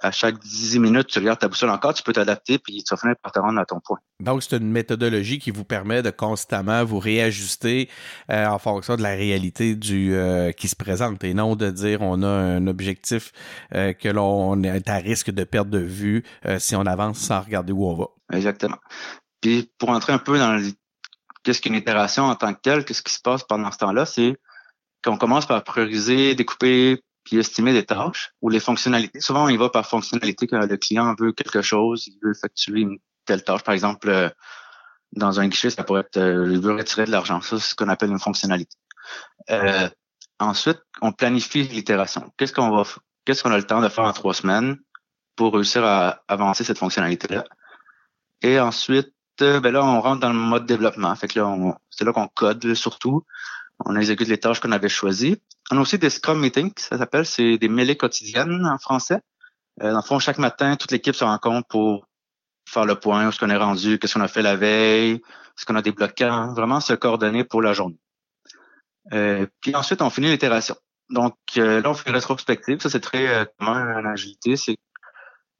à 0.00 0.10
chaque 0.10 0.38
10 0.38 0.78
minutes, 0.78 1.08
tu 1.08 1.18
regardes 1.18 1.38
ta 1.38 1.48
boussole 1.48 1.70
encore, 1.70 1.94
tu 1.94 2.02
peux 2.02 2.12
t'adapter, 2.12 2.58
puis 2.58 2.82
tu 2.82 2.94
vas 2.94 2.96
finir 2.96 3.16
par 3.22 3.32
te 3.32 3.38
rendre 3.38 3.58
à 3.60 3.64
ton 3.64 3.80
point. 3.80 3.98
Donc, 4.20 4.42
c'est 4.42 4.56
une 4.56 4.70
méthodologie 4.70 5.38
qui 5.38 5.50
vous 5.50 5.64
permet 5.64 6.02
de 6.02 6.10
constamment 6.10 6.84
vous 6.84 6.98
réajuster 6.98 7.88
euh, 8.30 8.46
en 8.46 8.58
fonction 8.58 8.96
de 8.96 9.02
la 9.02 9.10
réalité 9.10 9.74
du 9.74 10.14
euh, 10.14 10.52
qui 10.52 10.68
se 10.68 10.76
présente 10.76 11.22
et 11.24 11.34
non 11.34 11.56
de 11.56 11.70
dire 11.70 12.02
on 12.02 12.22
a 12.22 12.28
un 12.28 12.66
objectif 12.66 13.32
euh, 13.74 13.92
que 13.92 14.08
l'on 14.08 14.62
est 14.62 14.88
à 14.88 14.96
risque 14.96 15.30
de 15.30 15.44
perdre 15.44 15.70
de 15.70 15.78
vue 15.78 16.24
si 16.58 16.74
on 16.76 16.86
avance 16.86 17.18
sans 17.18 17.40
regarder 17.40 17.72
où 17.72 17.86
on 17.86 17.94
va. 17.94 18.06
Exactement. 18.32 18.78
Puis, 19.40 19.70
pour 19.78 19.90
entrer 19.90 20.12
un 20.12 20.18
peu 20.18 20.38
dans 20.38 20.60
qu'est-ce 21.42 21.60
qu'une 21.60 21.74
itération 21.74 22.24
en 22.24 22.34
tant 22.34 22.52
que 22.54 22.60
telle, 22.60 22.84
qu'est-ce 22.84 23.02
qui 23.02 23.12
se 23.12 23.20
passe 23.20 23.44
pendant 23.44 23.70
ce 23.70 23.78
temps-là, 23.78 24.06
c'est 24.06 24.36
qu'on 25.02 25.16
commence 25.16 25.46
par 25.46 25.62
prioriser, 25.64 26.34
découper, 26.34 27.02
estimer 27.38 27.72
des 27.72 27.84
tâches 27.84 28.32
ou 28.40 28.48
les 28.48 28.60
fonctionnalités. 28.60 29.20
Souvent, 29.20 29.44
on 29.44 29.48
y 29.48 29.56
va 29.56 29.68
par 29.68 29.86
fonctionnalité 29.86 30.46
quand 30.46 30.58
le 30.58 30.76
client 30.76 31.14
veut 31.18 31.32
quelque 31.32 31.62
chose, 31.62 32.06
il 32.06 32.18
veut 32.22 32.32
effectuer 32.32 32.80
une 32.80 32.98
telle 33.24 33.44
tâche. 33.44 33.62
Par 33.62 33.74
exemple, 33.74 34.08
euh, 34.08 34.28
dans 35.12 35.40
un 35.40 35.48
guichet, 35.48 35.70
ça 35.70 35.84
pourrait 35.84 36.00
être 36.00 36.16
euh, 36.16 36.48
il 36.50 36.60
veut 36.60 36.74
retirer 36.74 37.04
de 37.04 37.10
l'argent. 37.10 37.40
Ça, 37.40 37.58
c'est 37.58 37.70
ce 37.70 37.74
qu'on 37.74 37.88
appelle 37.88 38.10
une 38.10 38.18
fonctionnalité. 38.18 38.76
Euh, 39.50 39.88
ensuite, 40.38 40.80
on 41.02 41.12
planifie 41.12 41.62
l'itération. 41.62 42.32
Qu'est-ce 42.36 42.52
qu'on 42.52 42.70
va 42.70 42.84
qu'est-ce 43.24 43.42
qu'on 43.42 43.52
a 43.52 43.56
le 43.58 43.66
temps 43.66 43.80
de 43.80 43.88
faire 43.88 44.04
en 44.04 44.12
trois 44.12 44.34
semaines 44.34 44.78
pour 45.36 45.54
réussir 45.54 45.84
à 45.84 46.22
avancer 46.28 46.64
cette 46.64 46.78
fonctionnalité-là? 46.78 47.44
Et 48.42 48.58
ensuite, 48.58 49.12
ben 49.38 49.70
là, 49.70 49.84
on 49.84 50.00
rentre 50.00 50.20
dans 50.20 50.32
le 50.32 50.38
mode 50.38 50.66
développement. 50.66 51.14
Fait 51.16 51.34
là, 51.34 51.56
c'est 51.90 52.04
là 52.04 52.12
qu'on 52.12 52.28
code 52.28 52.74
surtout. 52.74 53.24
On 53.86 53.96
exécute 53.96 54.28
les 54.28 54.38
tâches 54.38 54.60
qu'on 54.60 54.72
avait 54.72 54.88
choisies. 54.88 55.40
On 55.70 55.78
a 55.78 55.80
aussi 55.80 55.98
des 55.98 56.10
Scrum 56.10 56.40
Meetings, 56.40 56.72
ça 56.76 56.98
s'appelle, 56.98 57.26
c'est 57.26 57.58
des 57.58 57.68
mêlées 57.68 57.96
quotidiennes 57.96 58.66
en 58.66 58.78
français. 58.78 59.20
Euh, 59.82 59.90
dans 59.90 59.98
le 59.98 60.02
fond, 60.02 60.18
chaque 60.18 60.38
matin, 60.38 60.76
toute 60.76 60.90
l'équipe 60.90 61.14
se 61.14 61.24
rencontre 61.24 61.66
pour 61.68 62.06
faire 62.68 62.84
le 62.84 62.94
point, 62.94 63.26
où 63.26 63.28
est-ce 63.28 63.38
qu'on 63.38 63.50
est 63.50 63.56
rendu, 63.56 63.98
qu'est-ce 63.98 64.14
qu'on 64.14 64.20
a 64.20 64.28
fait 64.28 64.42
la 64.42 64.56
veille, 64.56 65.14
est-ce 65.14 65.64
qu'on 65.66 65.76
a 65.76 65.82
des 65.82 65.92
bloquants, 65.92 66.52
vraiment 66.54 66.80
se 66.80 66.92
coordonner 66.92 67.44
pour 67.44 67.62
la 67.62 67.72
journée. 67.72 67.98
Euh, 69.12 69.46
puis 69.60 69.74
ensuite, 69.74 70.02
on 70.02 70.10
finit 70.10 70.28
l'itération. 70.28 70.76
Donc 71.08 71.34
euh, 71.56 71.80
là, 71.82 71.90
on 71.90 71.94
fait 71.94 72.08
une 72.08 72.14
rétrospective. 72.14 72.80
Ça, 72.80 72.90
c'est 72.90 73.00
très 73.00 73.26
euh, 73.28 73.44
commun 73.58 73.96
en 74.00 74.04
agilité. 74.06 74.56
C'est 74.56 74.76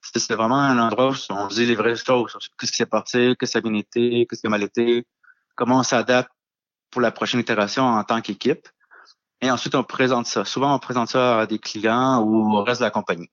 c'est 0.02 0.34
vraiment 0.34 0.58
un 0.58 0.78
endroit 0.78 1.10
où 1.10 1.14
on 1.30 1.48
dit 1.48 1.66
les 1.66 1.74
vraies 1.74 1.96
choses. 1.96 2.32
Qu'est-ce 2.58 2.72
qui 2.72 2.78
s'est 2.78 2.86
passé, 2.86 3.34
qu'est-ce 3.38 3.52
qui 3.52 3.58
a 3.58 3.60
bien 3.60 3.74
été, 3.74 4.26
qu'est-ce 4.26 4.40
qui 4.40 4.46
a 4.46 4.50
mal 4.50 4.62
été, 4.62 5.06
comment 5.56 5.80
on 5.80 5.82
s'adapte 5.82 6.30
pour 6.90 7.00
la 7.00 7.10
prochaine 7.10 7.40
itération 7.40 7.84
en 7.84 8.02
tant 8.04 8.20
qu'équipe. 8.20 8.68
Et 9.40 9.50
ensuite, 9.50 9.74
on 9.74 9.84
présente 9.84 10.26
ça. 10.26 10.44
Souvent, 10.44 10.74
on 10.74 10.78
présente 10.78 11.08
ça 11.08 11.40
à 11.40 11.46
des 11.46 11.58
clients 11.58 12.22
ou 12.22 12.56
au 12.56 12.62
reste 12.62 12.80
de 12.80 12.84
la 12.84 12.90
compagnie. 12.90 13.30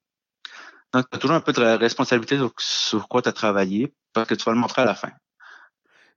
Donc, 0.93 1.05
tu 1.09 1.17
as 1.17 1.19
toujours 1.19 1.35
un 1.35 1.41
peu 1.41 1.51
de 1.51 1.61
responsabilité 1.61 2.39
sur, 2.57 3.07
quoi 3.07 3.21
tu 3.21 3.29
as 3.29 3.33
travaillé 3.33 3.93
parce 4.13 4.27
que 4.27 4.35
tu 4.35 4.45
vas 4.45 4.53
le 4.53 4.59
montrer 4.59 4.83
à 4.83 4.85
la 4.85 4.95
fin. 4.95 5.11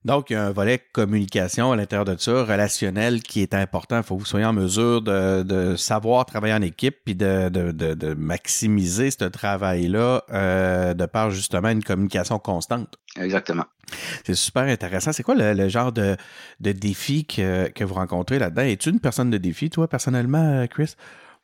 Donc, 0.04 0.30
il 0.30 0.32
y 0.32 0.36
a 0.36 0.46
un 0.46 0.50
volet 0.50 0.78
communication 0.92 1.72
à 1.72 1.76
l'intérieur 1.76 2.06
de 2.06 2.16
ça, 2.18 2.44
relationnel, 2.44 3.22
qui 3.22 3.42
est 3.42 3.52
important. 3.52 3.98
Il 3.98 4.02
faut 4.02 4.14
que 4.14 4.20
vous 4.20 4.26
soyez 4.26 4.46
en 4.46 4.54
mesure 4.54 5.02
de, 5.02 5.42
de 5.42 5.76
savoir 5.76 6.24
travailler 6.24 6.54
en 6.54 6.62
équipe 6.62 6.96
puis 7.04 7.14
de, 7.14 7.50
de, 7.50 7.70
de, 7.70 8.14
maximiser 8.14 9.10
ce 9.10 9.24
travail-là 9.24 10.24
euh, 10.32 10.94
de 10.94 11.04
par 11.04 11.30
justement 11.30 11.68
une 11.68 11.84
communication 11.84 12.38
constante. 12.38 12.94
Exactement. 13.16 13.66
C'est 14.24 14.34
super 14.34 14.62
intéressant. 14.62 15.12
C'est 15.12 15.22
quoi 15.22 15.34
le, 15.34 15.68
genre 15.68 15.92
de, 15.92 16.16
de 16.60 16.72
défi 16.72 17.26
que, 17.26 17.68
que 17.68 17.84
vous 17.84 17.94
rencontrez 17.94 18.38
là-dedans? 18.38 18.62
Es-tu 18.62 18.88
une 18.88 19.00
personne 19.00 19.28
de 19.28 19.38
défi, 19.38 19.68
toi, 19.68 19.86
personnellement, 19.86 20.66
Chris? 20.68 20.94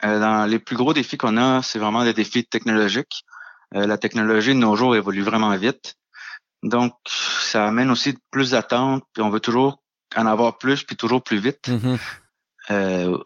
Euh, 0.04 0.18
dans 0.18 0.46
les 0.46 0.58
plus 0.58 0.76
gros 0.76 0.94
défis 0.94 1.18
qu'on 1.18 1.36
a, 1.36 1.62
c'est 1.62 1.78
vraiment 1.78 2.04
des 2.04 2.14
défis 2.14 2.44
technologiques. 2.44 3.24
Euh, 3.74 3.86
la 3.86 3.98
technologie 3.98 4.54
de 4.54 4.58
nos 4.58 4.76
jours 4.76 4.96
évolue 4.96 5.22
vraiment 5.22 5.54
vite. 5.56 5.96
Donc, 6.68 6.94
ça 7.06 7.66
amène 7.66 7.90
aussi 7.90 8.18
plus 8.30 8.50
d'attentes, 8.50 9.04
puis 9.12 9.22
on 9.22 9.30
veut 9.30 9.40
toujours 9.40 9.82
en 10.16 10.26
avoir 10.26 10.58
plus, 10.58 10.82
puis 10.82 10.96
toujours 10.96 11.22
plus 11.22 11.38
vite. 11.38 11.68
Mm-hmm. 11.68 11.98
Euh, 12.70 13.18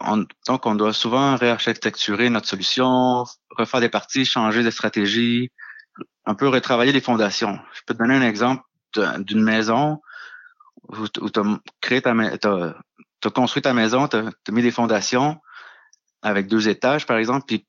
donc, 0.47 0.67
on 0.67 0.75
doit 0.75 0.93
souvent 0.93 1.37
réarchitecturer 1.37 2.29
notre 2.29 2.47
solution, 2.47 3.25
refaire 3.57 3.81
des 3.81 3.89
parties, 3.89 4.25
changer 4.25 4.63
de 4.63 4.71
stratégie, 4.71 5.51
un 6.27 6.35
peu 6.35 6.49
retravailler 6.49 6.93
les 6.93 7.01
fondations. 7.01 7.59
Je 7.73 7.81
peux 7.87 7.95
te 7.95 7.99
donner 7.99 8.15
un 8.15 8.27
exemple 8.27 8.63
d'une 9.19 9.43
maison 9.43 10.01
où, 10.89 11.09
tu 11.09 11.21
as 11.41 11.61
créé 11.81 12.03
ta 12.03 12.13
as, 12.13 13.31
construit 13.31 13.63
ta 13.63 13.73
maison, 13.73 14.09
tu 14.09 14.17
as, 14.17 14.53
mis 14.53 14.63
des 14.63 14.71
fondations 14.71 15.41
avec 16.23 16.47
deux 16.49 16.69
étages, 16.69 17.07
par 17.07 17.17
exemple, 17.17 17.47
puis 17.47 17.67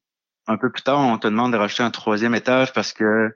un 0.47 0.57
peu 0.57 0.69
plus 0.71 0.81
tard, 0.81 0.99
on 0.99 1.17
te 1.17 1.27
demande 1.27 1.53
de 1.53 1.57
racheter 1.57 1.83
un 1.83 1.91
troisième 1.91 2.35
étage 2.35 2.73
parce 2.73 2.91
que 2.91 3.33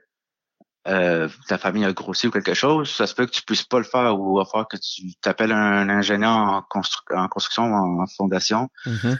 euh, 0.86 1.28
ta 1.48 1.58
famille 1.58 1.84
a 1.84 1.92
grossi 1.92 2.28
ou 2.28 2.30
quelque 2.30 2.54
chose, 2.54 2.90
ça 2.90 3.06
se 3.06 3.14
peut 3.14 3.26
que 3.26 3.32
tu 3.32 3.42
puisses 3.42 3.64
pas 3.64 3.78
le 3.78 3.84
faire 3.84 4.18
ou 4.18 4.36
il 4.36 4.40
va 4.40 4.44
falloir 4.44 4.68
que 4.68 4.76
tu 4.76 5.14
t'appelles 5.20 5.52
un 5.52 5.88
ingénieur 5.88 6.30
en, 6.30 6.62
construction 7.28 7.64
ou 7.64 8.02
en 8.02 8.06
fondation 8.06 8.68
mm-hmm. 8.86 9.18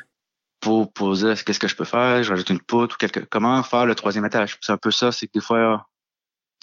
pour 0.60 0.92
poser 0.92 1.34
qu'est-ce 1.44 1.58
que 1.58 1.68
je 1.68 1.76
peux 1.76 1.84
faire, 1.84 2.22
je 2.22 2.30
rajoute 2.30 2.50
une 2.50 2.60
poutre 2.60 2.96
ou 2.96 2.98
quelque 2.98 3.20
comment 3.20 3.62
faire 3.62 3.86
le 3.86 3.94
troisième 3.94 4.24
étage? 4.24 4.58
C'est 4.60 4.72
un 4.72 4.78
peu 4.78 4.90
ça, 4.90 5.12
c'est 5.12 5.26
que 5.26 5.32
des 5.34 5.40
fois 5.40 5.86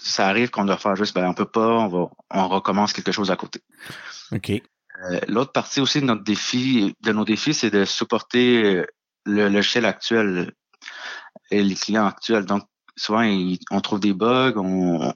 ça 0.02 0.28
arrive 0.28 0.50
qu'on 0.50 0.66
doit 0.66 0.78
faire 0.78 0.96
juste 0.96 1.16
ben 1.16 1.28
on 1.28 1.34
peut 1.34 1.46
pas, 1.46 1.68
on 1.68 1.88
va 1.88 2.10
on 2.32 2.48
recommence 2.48 2.94
quelque 2.94 3.12
chose 3.12 3.32
à 3.32 3.36
côté. 3.36 3.62
OK. 4.32 4.52
Euh, 4.52 5.20
l'autre 5.28 5.52
partie 5.52 5.82
aussi 5.82 6.00
de 6.02 6.06
notre 6.06 6.24
défi, 6.24 6.96
de 7.02 7.12
nos 7.12 7.26
défis, 7.26 7.54
c'est 7.54 7.72
de 7.72 7.84
supporter 7.84 8.86
le 9.26 9.50
logiciel 9.50 9.86
actuel 9.86 10.54
et 11.52 11.64
les 11.64 11.76
clients 11.76 12.06
actuels. 12.06 12.46
Donc, 12.46 12.64
souvent, 12.96 13.24
on 13.72 13.82
trouve 13.82 14.00
des 14.00 14.14
bugs 14.14 14.56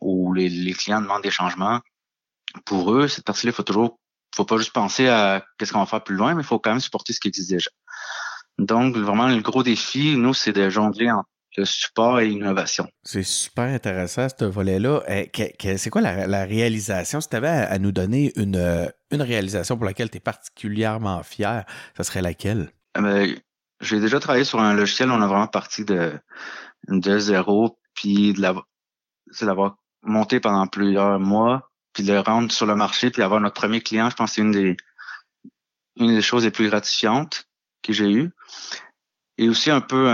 ou 0.02 0.34
les, 0.34 0.74
clients 0.74 1.02
demandent 1.02 1.24
des 1.24 1.32
changements. 1.32 1.80
Pour 2.66 2.94
eux, 2.94 3.08
cette 3.08 3.26
partie-là, 3.26 3.52
il 3.52 3.56
faut 3.56 3.64
toujours, 3.64 4.00
faut 4.36 4.46
pas 4.46 4.58
juste 4.58 4.74
penser 4.74 5.08
à 5.08 5.44
qu'est-ce 5.58 5.74
qu'on 5.74 5.80
va 5.80 5.86
faire 5.86 6.04
plus 6.04 6.16
loin, 6.16 6.34
mais 6.34 6.42
il 6.42 6.46
faut 6.46 6.60
quand 6.60 6.72
même 6.72 6.80
supporter 6.80 7.14
ce 7.14 7.20
qui 7.20 7.28
existe 7.28 7.50
déjà. 7.50 7.70
Donc, 8.58 8.96
vraiment, 8.96 9.28
le 9.28 9.42
gros 9.42 9.64
défi, 9.64 10.16
nous, 10.18 10.34
c'est 10.34 10.54
de 10.54 10.70
jongler 10.70 11.12
entre 11.12 11.30
le 11.58 11.66
support 11.66 12.20
et 12.20 12.28
l'innovation. 12.28 12.88
C'est 13.04 13.24
super 13.24 13.66
intéressant, 13.66 14.28
ce 14.30 14.46
volet-là. 14.46 15.02
Eh, 15.08 15.32
c'est 15.78 15.90
quoi 15.90 16.02
la, 16.02 16.46
réalisation? 16.46 17.20
Si 17.20 17.30
tu 17.30 17.36
avais 17.36 17.48
à, 17.48 17.78
nous 17.80 17.92
donner 17.92 18.32
une, 18.36 18.92
une 19.12 19.22
réalisation 19.22 19.76
pour 19.76 19.86
laquelle 19.86 20.10
tu 20.10 20.18
es 20.18 20.22
particulièrement 20.22 21.24
fier, 21.24 21.66
ça 21.96 22.04
serait 22.04 22.22
laquelle? 22.22 22.72
Euh, 22.98 23.02
ben, 23.02 23.36
j'ai 23.82 24.00
déjà 24.00 24.20
travaillé 24.20 24.44
sur 24.44 24.60
un 24.60 24.74
logiciel, 24.74 25.12
on 25.12 25.22
a 25.22 25.28
vraiment 25.28 25.48
parti 25.48 25.86
de, 25.86 26.14
de 26.88 27.20
zéro, 27.20 27.80
puis 27.94 28.34
de 28.34 28.42
l'avoir 29.42 29.78
monté 30.04 30.40
pendant 30.40 30.68
plusieurs 30.68 31.20
mois, 31.20 31.70
puis 31.94 32.04
de 32.04 32.14
le 32.14 32.20
rendre 32.20 32.52
sur 32.52 32.66
le 32.66 32.76
marché, 32.76 33.10
puis 33.10 33.22
d'avoir 33.22 33.42
notre 33.42 33.60
premier 33.60 33.82
client, 33.82 34.10
je 34.10 34.16
pense 34.16 34.32
que 34.32 34.36
c'est 34.36 34.42
une 34.42 34.52
des, 34.52 34.78
une 35.98 36.16
des 36.16 36.22
choses 36.22 36.44
les 36.44 36.52
plus 36.52 36.70
gratifiantes 36.70 37.48
que 37.82 37.94
j'ai 37.94 38.12
eues. 38.12 38.32
Et 39.38 39.50
aussi 39.50 39.70
un 39.72 39.82
peu 39.82 40.10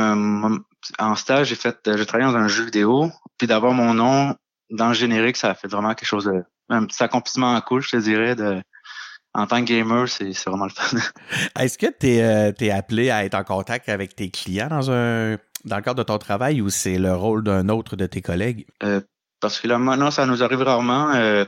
en 0.99 1.15
stage, 1.15 1.47
j'ai 1.47 1.55
fait, 1.55 1.77
j'ai 1.85 2.05
travaillé 2.05 2.31
dans 2.31 2.37
un 2.37 2.47
jeu 2.47 2.65
vidéo, 2.65 3.11
puis 3.37 3.47
d'avoir 3.47 3.73
mon 3.73 3.93
nom 3.93 4.35
dans 4.69 4.89
le 4.89 4.93
générique, 4.93 5.37
ça 5.37 5.51
a 5.51 5.55
fait 5.55 5.67
vraiment 5.67 5.93
quelque 5.93 6.07
chose 6.07 6.25
de, 6.25 6.43
un 6.69 6.85
petit 6.85 7.01
accomplissement 7.03 7.59
cool, 7.61 7.81
je 7.81 7.91
te 7.91 7.97
dirais, 7.97 8.35
de, 8.35 8.61
en 9.33 9.47
tant 9.47 9.63
que 9.63 9.65
gamer, 9.65 10.07
c'est 10.07 10.31
vraiment 10.45 10.65
le 10.65 10.71
fun. 10.71 10.97
Est-ce 11.59 11.77
que 11.77 11.87
tu 11.87 12.07
es, 12.07 12.53
es, 12.59 12.71
appelé 12.71 13.09
à 13.09 13.25
être 13.25 13.35
en 13.35 13.43
contact 13.43 13.89
avec 13.89 14.15
tes 14.15 14.29
clients 14.29 14.67
dans 14.67 14.91
un 14.91 15.37
dans 15.65 15.77
le 15.77 15.81
cadre 15.81 15.97
de 15.97 16.03
ton 16.03 16.17
travail 16.17 16.61
ou 16.61 16.69
c'est 16.69 16.97
le 16.97 17.13
rôle 17.15 17.43
d'un 17.43 17.69
autre 17.69 17.95
de 17.95 18.05
tes 18.05 18.21
collègues? 18.21 18.65
Euh, 18.83 19.01
parce 19.39 19.59
que 19.59 19.67
là, 19.67 19.77
non, 19.77 20.11
ça 20.11 20.25
nous 20.25 20.43
arrive 20.43 20.61
rarement. 20.61 21.13
Euh, 21.13 21.45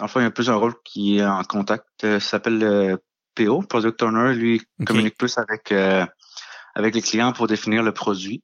enfin, 0.00 0.20
il 0.20 0.24
y 0.24 0.26
a 0.26 0.30
plus 0.30 0.50
un 0.50 0.56
rôle 0.56 0.74
qui 0.84 1.18
est 1.18 1.24
en 1.24 1.42
contact. 1.44 1.86
Euh, 2.04 2.18
ça 2.20 2.30
s'appelle 2.30 2.58
le 2.58 2.98
PO, 3.36 3.62
Product 3.62 4.02
Owner. 4.02 4.34
Lui, 4.34 4.62
communique 4.84 5.16
plus 5.16 5.38
avec, 5.38 5.70
euh, 5.70 6.04
avec 6.74 6.94
les 6.94 7.02
clients 7.02 7.32
pour 7.32 7.46
définir 7.46 7.82
le 7.82 7.92
produit. 7.92 8.42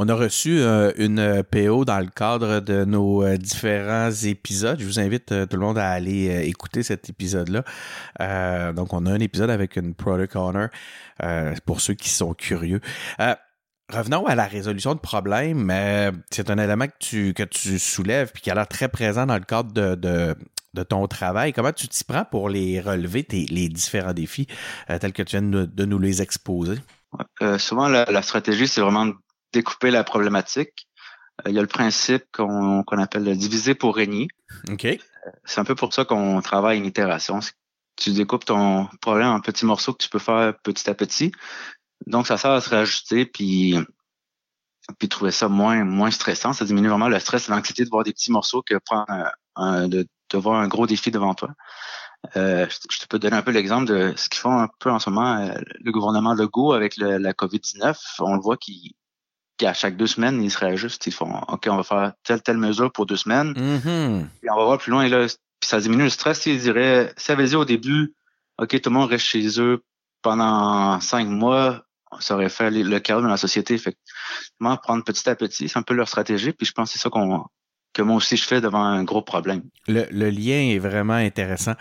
On 0.00 0.08
a 0.08 0.14
reçu 0.14 0.60
euh, 0.60 0.92
une 0.96 1.42
PO 1.42 1.84
dans 1.84 1.98
le 1.98 2.06
cadre 2.06 2.60
de 2.60 2.84
nos 2.84 3.24
euh, 3.24 3.36
différents 3.36 4.12
épisodes. 4.12 4.78
Je 4.78 4.86
vous 4.86 5.00
invite 5.00 5.26
tout 5.48 5.56
le 5.56 5.62
monde 5.62 5.76
à 5.76 5.90
aller 5.90 6.48
écouter 6.48 6.84
cet 6.84 7.10
épisode-là. 7.10 7.64
donc, 8.72 8.92
on 8.92 9.06
a 9.06 9.10
un 9.10 9.18
épisode 9.18 9.50
avec 9.50 9.76
une 9.76 9.94
Product 9.94 10.36
Owner 10.36 10.66
pour 11.66 11.80
ceux 11.80 11.94
qui 11.94 12.10
sont 12.10 12.32
curieux. 12.32 12.80
Revenons 13.92 14.26
à 14.26 14.34
la 14.34 14.46
résolution 14.46 14.94
de 14.94 15.00
problèmes. 15.00 15.72
c'est 16.30 16.50
un 16.50 16.58
élément 16.58 16.86
que 16.86 16.98
tu, 16.98 17.34
que 17.34 17.42
tu 17.42 17.78
soulèves 17.78 18.32
puis 18.32 18.42
qui 18.42 18.50
a 18.50 18.54
l'air 18.54 18.68
très 18.68 18.88
présent 18.88 19.26
dans 19.26 19.36
le 19.36 19.44
cadre 19.44 19.72
de, 19.72 19.94
de, 19.94 20.82
ton 20.82 21.06
travail. 21.08 21.52
Comment 21.52 21.72
tu 21.72 21.88
t'y 21.88 22.04
prends 22.04 22.24
pour 22.24 22.48
les 22.50 22.80
relever, 22.80 23.24
tes, 23.24 23.46
les 23.46 23.68
différents 23.68 24.12
défis 24.12 24.46
tels 25.00 25.12
que 25.12 25.22
tu 25.22 25.38
viens 25.38 25.42
de, 25.42 25.84
nous 25.84 25.98
les 25.98 26.22
exposer? 26.22 26.76
souvent, 27.58 27.88
la 27.88 28.22
stratégie, 28.22 28.68
c'est 28.68 28.80
vraiment 28.80 29.12
découper 29.52 29.90
la 29.90 30.04
problématique. 30.04 30.88
Euh, 31.46 31.50
il 31.50 31.54
y 31.54 31.58
a 31.58 31.62
le 31.62 31.68
principe 31.68 32.24
qu'on 32.32 32.82
appelle 32.82 33.24
le 33.24 33.36
diviser 33.36 33.74
pour 33.74 33.96
régner. 33.96 34.28
OK. 34.70 34.84
Euh, 34.84 34.96
c'est 35.44 35.60
un 35.60 35.64
peu 35.64 35.74
pour 35.74 35.92
ça 35.92 36.04
qu'on 36.04 36.40
travaille 36.40 36.78
une 36.78 36.86
itération. 36.86 37.40
Tu 37.96 38.12
découpes 38.12 38.44
ton 38.44 38.86
problème 39.00 39.28
en 39.28 39.40
petits 39.40 39.66
morceaux 39.66 39.92
que 39.92 40.02
tu 40.02 40.08
peux 40.08 40.20
faire 40.20 40.54
petit 40.62 40.88
à 40.88 40.94
petit. 40.94 41.32
Donc, 42.06 42.26
ça 42.26 42.36
sert 42.36 42.50
à 42.50 42.60
se 42.60 42.70
réajuster 42.70 43.26
puis, 43.26 43.76
puis 44.98 45.08
trouver 45.08 45.30
ça 45.30 45.48
moins, 45.48 45.84
moins 45.84 46.10
stressant. 46.10 46.52
Ça 46.52 46.64
diminue 46.64 46.88
vraiment 46.88 47.08
le 47.08 47.18
stress 47.18 47.48
et 47.48 47.52
l'anxiété 47.52 47.84
de 47.84 47.90
voir 47.90 48.04
des 48.04 48.12
petits 48.12 48.32
morceaux 48.32 48.62
que 48.62 48.76
prendre 48.78 49.06
un, 49.56 49.88
de, 49.88 50.06
de, 50.30 50.38
voir 50.38 50.60
un 50.60 50.68
gros 50.68 50.86
défi 50.86 51.10
devant 51.10 51.34
toi. 51.34 51.50
Euh, 52.36 52.66
je 52.90 52.98
te 52.98 53.06
peux 53.06 53.18
donner 53.18 53.36
un 53.36 53.42
peu 53.42 53.52
l'exemple 53.52 53.86
de 53.86 54.12
ce 54.16 54.28
qu'ils 54.28 54.40
font 54.40 54.58
un 54.58 54.68
peu 54.80 54.90
en 54.90 54.98
ce 54.98 55.08
moment, 55.08 55.52
le 55.80 55.92
gouvernement 55.92 56.34
Legault 56.34 56.72
avec 56.72 56.96
la 56.96 57.32
COVID-19. 57.32 57.96
On 58.20 58.34
le 58.34 58.40
voit 58.40 58.56
qu'ils 58.56 58.92
qu'à 59.58 59.74
chaque 59.74 59.96
deux 59.96 60.06
semaines, 60.06 60.42
ils 60.42 60.50
se 60.50 60.58
réajustent. 60.58 61.06
Ils 61.06 61.12
font 61.12 61.40
OK, 61.48 61.66
on 61.68 61.76
va 61.76 61.82
faire 61.82 62.12
telle, 62.22 62.42
telle 62.42 62.56
mesure 62.56 62.90
pour 62.92 63.04
deux 63.04 63.16
semaines. 63.16 63.52
Mm-hmm. 63.52 64.26
Puis 64.40 64.50
on 64.50 64.56
va 64.56 64.64
voir 64.64 64.78
plus 64.78 64.90
loin. 64.90 65.02
Et 65.02 65.08
là, 65.08 65.26
puis 65.60 65.68
ça 65.68 65.80
diminue 65.80 66.04
le 66.04 66.10
stress. 66.10 66.46
Ils 66.46 66.60
diraient, 66.60 67.12
si 67.16 67.32
avait 67.32 67.46
dit 67.46 67.56
au 67.56 67.64
début, 67.64 68.14
OK, 68.58 68.80
tout 68.80 68.90
le 68.90 68.94
monde 68.94 69.10
reste 69.10 69.26
chez 69.26 69.60
eux 69.60 69.82
pendant 70.22 71.00
cinq 71.00 71.26
mois, 71.26 71.82
ça 72.20 72.34
aurait 72.34 72.48
fait 72.48 72.70
le 72.70 72.98
chaos 73.00 73.20
dans 73.20 73.28
la 73.28 73.36
société. 73.36 73.74
Effectivement, 73.74 74.76
prendre 74.76 75.04
petit 75.04 75.28
à 75.28 75.36
petit, 75.36 75.68
c'est 75.68 75.78
un 75.78 75.82
peu 75.82 75.94
leur 75.94 76.08
stratégie. 76.08 76.52
Puis 76.52 76.66
je 76.66 76.72
pense 76.72 76.90
que 76.90 76.98
c'est 76.98 77.02
ça 77.02 77.10
qu'on 77.10 77.44
que 77.94 78.02
moi 78.02 78.16
aussi 78.16 78.36
je 78.36 78.44
fais 78.44 78.60
devant 78.60 78.82
un 78.82 79.02
gros 79.02 79.22
problème. 79.22 79.62
Le, 79.86 80.06
le 80.10 80.30
lien 80.30 80.60
est 80.60 80.78
vraiment 80.78 81.14
intéressant. 81.14 81.74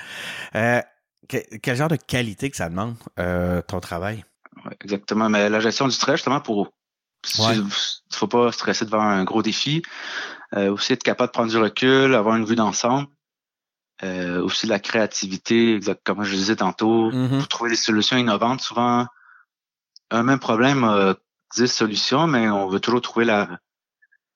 Euh, 0.56 0.82
quel 1.28 1.76
genre 1.76 1.90
de 1.90 1.98
qualité 1.98 2.50
que 2.50 2.56
ça 2.58 2.70
demande, 2.70 2.96
euh, 3.20 3.62
ton 3.62 3.80
travail? 3.80 4.24
exactement. 4.82 5.30
Mais 5.30 5.50
la 5.50 5.60
gestion 5.60 5.86
du 5.88 5.94
stress, 5.94 6.18
justement, 6.18 6.42
pour 6.42 6.72
il 7.40 7.64
ne 7.64 7.70
faut 8.12 8.28
pas 8.28 8.52
stresser 8.52 8.86
devant 8.86 9.02
un 9.02 9.24
gros 9.24 9.42
défi. 9.42 9.82
Euh, 10.56 10.72
aussi 10.72 10.94
être 10.94 11.04
capable 11.04 11.30
de 11.30 11.34
prendre 11.34 11.52
du 11.52 11.58
recul, 11.58 12.16
avoir 12.16 12.36
une 12.36 12.46
vue 12.46 12.56
d'ensemble. 12.56 13.08
Euh, 14.04 14.42
aussi 14.42 14.68
la 14.68 14.80
créativité, 14.80 15.76
exactement 15.76 16.18
comme 16.18 16.24
je 16.24 16.36
disais 16.36 16.56
tantôt, 16.56 17.12
mm-hmm. 17.12 17.38
pour 17.38 17.48
trouver 17.48 17.72
des 17.72 17.76
solutions 17.76 18.16
innovantes. 18.16 18.62
Souvent, 18.62 19.08
un 20.12 20.24
même 20.24 20.40
problème 20.40 20.84
a 20.84 21.16
10 21.56 21.68
solutions, 21.68 22.28
mais 22.28 22.50
on 22.50 22.68
veut 22.68 22.80
toujours 22.80 23.02
trouver 23.02 23.26
la, 23.26 23.60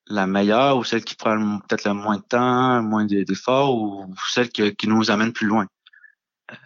la 0.08 0.28
meilleure 0.28 0.78
ou 0.78 0.84
celle 0.84 1.04
qui 1.04 1.16
prend 1.16 1.60
peut-être 1.60 1.86
le 1.86 1.94
moins 1.94 2.18
de 2.18 2.24
temps, 2.24 2.82
moins 2.82 3.06
d'efforts 3.06 3.76
ou 3.76 4.14
celle 4.30 4.50
qui, 4.50 4.76
qui 4.76 4.88
nous 4.88 5.12
amène 5.12 5.34
plus 5.34 5.48
loin. 5.48 5.68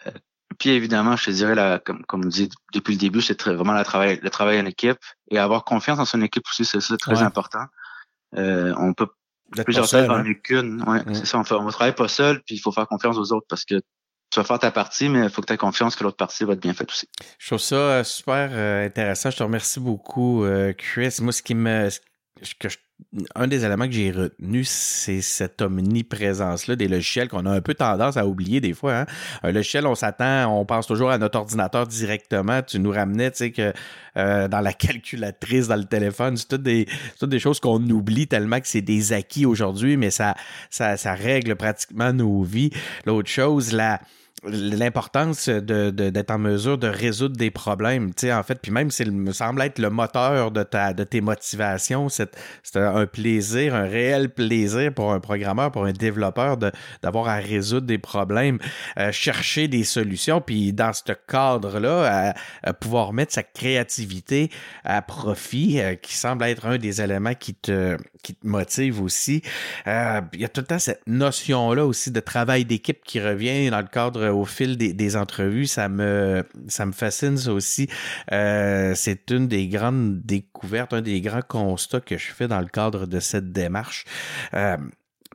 Euh, 0.07 0.11
puis 0.57 0.69
évidemment, 0.69 1.15
je 1.15 1.25
te 1.25 1.31
dirais, 1.31 1.55
là, 1.55 1.79
comme, 1.79 2.05
comme 2.05 2.25
on 2.25 2.27
dit 2.27 2.49
depuis 2.73 2.93
le 2.93 2.99
début, 2.99 3.21
c'est 3.21 3.41
vraiment 3.43 3.73
le 3.73 3.83
travail, 3.83 4.19
le 4.21 4.29
travail 4.29 4.59
en 4.59 4.65
équipe 4.65 4.99
et 5.29 5.37
avoir 5.37 5.63
confiance 5.65 5.99
en 5.99 6.05
son 6.05 6.21
équipe 6.21 6.43
aussi, 6.49 6.65
c'est 6.65 6.97
très 6.97 7.21
important. 7.21 7.65
Euh, 8.35 8.73
on 8.77 8.93
peut 8.93 9.07
plusieurs 9.63 9.87
seul, 9.87 10.09
en 10.09 10.15
hein? 10.15 10.33
qu'une. 10.43 10.81
Ouais, 10.83 11.03
c'est 11.13 11.25
ça. 11.25 11.37
On, 11.37 11.43
fait, 11.43 11.55
on 11.55 11.67
travaille 11.69 11.95
pas 11.95 12.07
seul, 12.07 12.41
puis 12.43 12.55
il 12.55 12.59
faut 12.59 12.71
faire 12.71 12.87
confiance 12.87 13.17
aux 13.17 13.31
autres 13.33 13.45
parce 13.49 13.65
que 13.65 13.81
tu 14.35 14.41
vas 14.41 14.45
faire 14.45 14.59
ta 14.59 14.71
partie, 14.71 15.07
mais 15.07 15.23
il 15.23 15.29
faut 15.29 15.41
que 15.41 15.47
tu 15.47 15.53
aies 15.53 15.57
confiance 15.57 15.95
que 15.95 16.03
l'autre 16.03 16.17
partie 16.17 16.43
va 16.43 16.53
être 16.53 16.61
bien 16.61 16.73
faite 16.73 16.91
aussi. 16.91 17.07
Je 17.39 17.47
trouve 17.47 17.59
ça 17.59 17.75
euh, 17.75 18.03
super 18.03 18.49
euh, 18.51 18.85
intéressant. 18.85 19.31
Je 19.31 19.37
te 19.37 19.43
remercie 19.43 19.79
beaucoup, 19.79 20.45
Chris. 20.77 21.17
Moi, 21.21 21.31
ce 21.31 21.41
qui 21.41 21.55
me 21.55 21.89
un 23.35 23.47
des 23.47 23.65
éléments 23.65 23.85
que 23.85 23.93
j'ai 23.93 24.11
retenu, 24.11 24.63
c'est 24.63 25.21
cette 25.21 25.61
omniprésence-là 25.61 26.75
des 26.75 26.87
logiciels 26.87 27.29
qu'on 27.29 27.45
a 27.45 27.51
un 27.51 27.61
peu 27.61 27.73
tendance 27.73 28.17
à 28.17 28.25
oublier 28.25 28.61
des 28.61 28.73
fois. 28.73 28.99
Hein. 28.99 29.05
Un 29.43 29.51
logiciel, 29.51 29.85
on 29.85 29.95
s'attend, 29.95 30.47
on 30.47 30.65
pense 30.65 30.87
toujours 30.87 31.11
à 31.11 31.17
notre 31.17 31.37
ordinateur 31.37 31.87
directement. 31.87 32.61
Tu 32.61 32.79
nous 32.79 32.91
ramenais, 32.91 33.31
tu 33.31 33.37
sais, 33.37 33.51
que 33.51 33.73
euh, 34.17 34.47
dans 34.47 34.61
la 34.61 34.73
calculatrice, 34.73 35.67
dans 35.67 35.75
le 35.75 35.85
téléphone, 35.85 36.37
c'est 36.37 36.47
toutes 36.47 36.63
des, 36.63 36.87
toutes 37.19 37.29
des 37.29 37.39
choses 37.39 37.59
qu'on 37.59 37.81
oublie 37.89 38.27
tellement 38.27 38.59
que 38.59 38.67
c'est 38.67 38.81
des 38.81 39.13
acquis 39.13 39.45
aujourd'hui, 39.45 39.97
mais 39.97 40.11
ça, 40.11 40.35
ça, 40.69 40.97
ça 40.97 41.13
règle 41.13 41.55
pratiquement 41.55 42.13
nos 42.13 42.43
vies. 42.43 42.71
L'autre 43.05 43.29
chose, 43.29 43.71
la 43.71 43.99
l'importance 44.47 45.49
de, 45.49 45.89
d'être 45.89 46.31
en 46.31 46.37
mesure 46.37 46.77
de 46.77 46.87
résoudre 46.87 47.35
des 47.35 47.51
problèmes, 47.51 48.13
tu 48.13 48.27
sais, 48.27 48.33
en 48.33 48.43
fait, 48.43 48.59
puis 48.61 48.71
même 48.71 48.91
c'est 48.91 49.05
me 49.05 49.31
semble 49.31 49.61
être 49.61 49.79
le 49.79 49.89
moteur 49.89 50.51
de 50.51 50.63
ta 50.63 50.93
de 50.93 51.03
tes 51.03 51.21
motivations, 51.21 52.09
c'est, 52.09 52.35
c'est 52.63 52.79
un 52.79 53.05
plaisir, 53.05 53.75
un 53.75 53.87
réel 53.87 54.29
plaisir 54.29 54.93
pour 54.93 55.11
un 55.11 55.19
programmeur, 55.19 55.71
pour 55.71 55.85
un 55.85 55.93
développeur 55.93 56.57
de 56.57 56.71
d'avoir 57.01 57.27
à 57.27 57.35
résoudre 57.35 57.87
des 57.87 57.97
problèmes, 57.97 58.59
euh, 58.97 59.11
chercher 59.11 59.67
des 59.67 59.83
solutions, 59.83 60.41
puis 60.41 60.73
dans 60.73 60.93
ce 60.93 61.13
cadre-là, 61.27 62.33
à, 62.63 62.73
pouvoir 62.73 63.13
mettre 63.13 63.33
sa 63.33 63.43
créativité 63.43 64.49
à 64.83 65.01
profit, 65.01 65.79
euh, 65.79 65.95
qui 65.95 66.15
semble 66.15 66.43
être 66.45 66.65
un 66.65 66.77
des 66.77 67.01
éléments 67.01 67.35
qui 67.35 67.53
te 67.53 67.97
qui 68.25 68.33
te 68.33 68.47
motive 68.47 69.01
aussi. 69.01 69.43
Euh, 69.85 70.19
il 70.33 70.41
y 70.41 70.45
a 70.45 70.49
tout 70.49 70.61
le 70.61 70.67
temps 70.67 70.79
cette 70.79 71.01
notion-là 71.05 71.85
aussi 71.85 72.09
de 72.09 72.19
travail 72.19 72.65
d'équipe 72.65 73.03
qui 73.03 73.21
revient 73.21 73.69
dans 73.69 73.81
le 73.81 73.87
cadre 73.87 74.29
au 74.35 74.45
fil 74.45 74.77
des, 74.77 75.15
entrevues. 75.15 75.67
Ça 75.67 75.89
me, 75.89 76.43
ça 76.67 76.85
me 76.85 76.91
fascine 76.91 77.37
ça 77.37 77.53
aussi. 77.53 77.87
Euh, 78.31 78.93
c'est 78.95 79.31
une 79.31 79.47
des 79.47 79.67
grandes 79.67 80.21
découvertes, 80.21 80.93
un 80.93 81.01
des 81.01 81.21
grands 81.21 81.43
constats 81.47 82.01
que 82.01 82.17
je 82.17 82.31
fais 82.31 82.47
dans 82.47 82.59
le 82.59 82.67
cadre 82.67 83.05
de 83.05 83.19
cette 83.19 83.51
démarche. 83.51 84.05
Euh, 84.53 84.77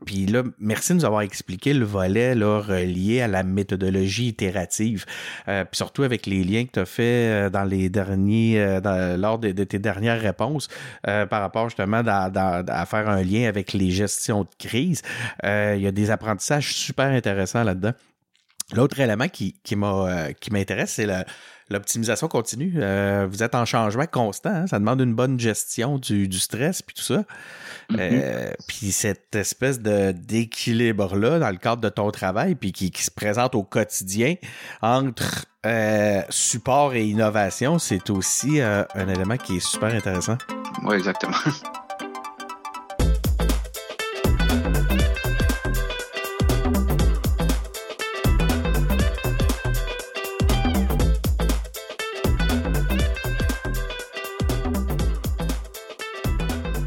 puis 0.07 0.25
là, 0.25 0.43
merci 0.59 0.93
de 0.93 0.99
nous 0.99 1.05
avoir 1.05 1.21
expliqué 1.21 1.75
le 1.75 1.85
volet 1.85 2.35
là, 2.35 2.59
relié 2.59 3.21
à 3.21 3.29
la 3.29 3.43
méthodologie 3.43 4.29
itérative. 4.29 5.05
Euh, 5.47 5.65
puis 5.65 5.77
surtout 5.77 6.05
avec 6.05 6.25
les 6.25 6.43
liens 6.43 6.65
que 6.65 6.71
tu 6.73 6.79
as 6.79 6.87
fait 6.87 7.51
dans 7.51 7.65
les 7.65 7.91
derniers, 7.91 8.79
lors 9.19 9.39
de, 9.39 9.53
tes 9.53 9.79
dernières 9.79 10.21
réponses 10.21 10.69
par 11.03 11.43
rapport 11.43 11.69
justement 11.69 12.03
à, 12.07 12.87
faire 12.87 13.11
un 13.11 13.23
lien 13.23 13.47
avec 13.47 13.75
les 13.75 13.91
gestions 13.91 14.45
de 14.45 14.49
crise. 14.59 15.03
il 15.45 15.81
y 15.81 15.87
a 15.87 15.93
des 15.93 16.11
apprentissages 16.11 16.73
super 16.73 17.09
intéressants 17.09 17.65
là-dedans. 17.65 17.93
L'autre 18.73 19.01
élément 19.01 19.29
qui, 19.29 19.55
qui 19.65 19.75
euh, 19.75 20.33
m'intéresse, 20.51 20.93
c'est 20.93 21.07
l'optimisation 21.71 22.29
continue. 22.29 22.75
Euh, 22.77 23.27
vous 23.29 23.43
êtes 23.43 23.55
en 23.55 23.65
changement 23.65 24.07
constant. 24.07 24.51
Hein. 24.51 24.67
Ça 24.67 24.79
demande 24.79 25.01
une 25.01 25.15
bonne 25.15 25.39
gestion 25.39 25.99
du, 25.99 26.29
du 26.29 26.39
stress 26.39 26.83
puis 26.83 26.95
tout 26.95 27.03
ça. 27.03 27.25
Mm-hmm. 27.91 27.97
Euh, 27.99 28.53
puis 28.69 28.93
cette 28.93 29.35
espèce 29.35 29.81
de 29.81 30.13
d'équilibre-là 30.13 31.39
dans 31.39 31.51
le 31.51 31.57
cadre 31.57 31.83
de 31.83 31.89
ton 31.89 32.11
travail, 32.11 32.55
puis 32.55 32.73
qui, 32.73 32.91
qui 32.91 33.03
se 33.03 33.11
présente 33.11 33.55
au 33.55 33.63
quotidien 33.63 34.35
entre 34.83 35.47
support 36.31 36.95
et 36.95 37.05
innovation, 37.07 37.79
c'est 37.79 38.09
aussi 38.09 38.61
un 38.61 39.09
élément 39.09 39.37
qui 39.37 39.57
est 39.57 39.67
super 39.67 39.95
intéressant. 39.95 40.39
Oui, 40.85 40.97
exactement. 40.97 41.37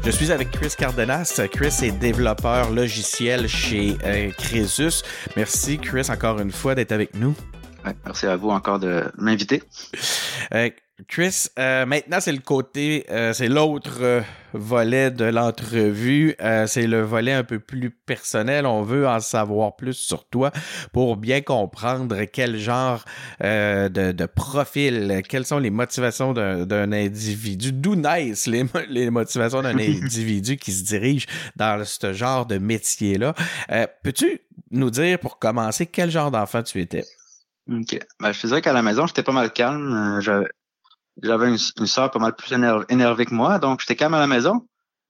Je 0.04 0.10
suis 0.10 0.30
avec 0.30 0.50
Chris 0.50 0.74
Cardenas. 0.76 1.40
Chris 1.50 1.74
est 1.82 1.90
développeur 1.90 2.70
logiciel 2.70 3.48
chez 3.48 3.96
euh, 4.04 4.30
Crésus. 4.32 5.02
Merci 5.34 5.78
Chris 5.78 6.08
encore 6.10 6.40
une 6.40 6.52
fois 6.52 6.74
d'être 6.74 6.92
avec 6.92 7.14
nous. 7.14 7.34
merci 8.04 8.26
à 8.26 8.36
vous 8.36 8.50
encore 8.50 8.78
de 8.78 9.04
m'inviter. 9.16 9.62
Euh, 10.52 10.68
Chris, 11.08 11.48
euh, 11.58 11.86
maintenant 11.86 12.20
c'est 12.20 12.30
le 12.30 12.38
côté, 12.38 13.04
euh, 13.10 13.32
c'est 13.32 13.48
l'autre 13.48 13.98
euh, 14.00 14.20
volet 14.52 15.10
de 15.10 15.24
l'entrevue. 15.24 16.36
c'est 16.68 16.86
le 16.86 17.02
volet 17.02 17.32
un 17.32 17.42
peu 17.42 17.58
plus 17.58 17.90
personnel. 17.90 18.64
On 18.64 18.82
veut 18.82 19.08
en 19.08 19.18
savoir 19.18 19.74
plus 19.74 19.94
sur 19.94 20.24
toi 20.28 20.52
pour 20.92 21.16
bien 21.16 21.40
comprendre 21.40 22.22
quel 22.32 22.58
genre 22.58 23.04
de, 23.40 24.26
profil, 24.26 25.22
quelles 25.28 25.46
sont 25.46 25.58
les 25.58 25.70
motivations 25.70 26.32
d'un 26.32 26.92
individu, 26.92 27.72
d'où 27.72 27.96
naissent 27.96 28.46
les, 28.46 28.64
les 28.88 29.10
motivations 29.10 29.62
d'un 29.62 29.76
individu 29.78 30.56
qui 30.56 30.70
se 30.70 30.84
dirige 30.84 31.26
dans 31.56 31.84
ce 31.84 32.12
genre 32.12 32.46
de 32.46 32.58
métier-là. 32.58 33.34
Peux-tu 34.04 34.42
nous 34.70 34.90
dire, 34.90 35.18
pour 35.18 35.40
commencer, 35.40 35.86
quel 35.86 36.12
genre 36.12 36.30
d'enfant 36.30 36.62
tu 36.62 36.80
étais? 36.80 37.04
OK. 37.68 37.98
Ben, 38.20 38.30
je 38.30 38.40
te 38.40 38.46
dirais 38.46 38.62
qu'à 38.62 38.72
la 38.72 38.82
maison, 38.82 39.08
j'étais 39.08 39.24
pas 39.24 39.32
mal 39.32 39.52
calme. 39.52 40.20
J'avais 41.22 41.48
une, 41.48 41.58
une 41.78 41.86
soeur 41.86 42.10
pas 42.10 42.18
mal 42.18 42.34
plus 42.34 42.52
énervée 42.52 43.26
que 43.26 43.34
moi, 43.34 43.58
donc 43.58 43.80
j'étais 43.80 43.96
calme 43.96 44.14
à 44.14 44.20
la 44.20 44.26
maison. 44.26 44.66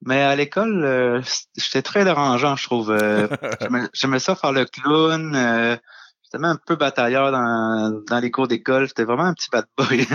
Mais 0.07 0.23
à 0.23 0.37
l'école, 0.37 0.85
euh, 0.85 1.23
j'étais 1.57 1.83
très 1.83 2.05
dérangeant, 2.05 2.57
je 2.57 2.65
trouve. 2.65 2.91
Euh, 2.91 3.27
J'aimais 3.95 4.19
ça 4.19 4.35
faire 4.35 4.53
le 4.53 4.67
clown. 4.67 5.35
Euh, 5.35 5.77
j'étais 6.23 6.39
même 6.39 6.53
un 6.53 6.59
peu 6.67 6.77
batailleur 6.77 7.33
dans, 7.33 8.03
dans 8.07 8.21
les 8.21 8.31
cours 8.31 8.47
d'école. 8.47 8.87
J'étais 8.87 9.05
vraiment 9.05 9.25
un 9.25 9.35
petit 9.35 9.49
bad 9.51 9.65
boy. 9.79 10.07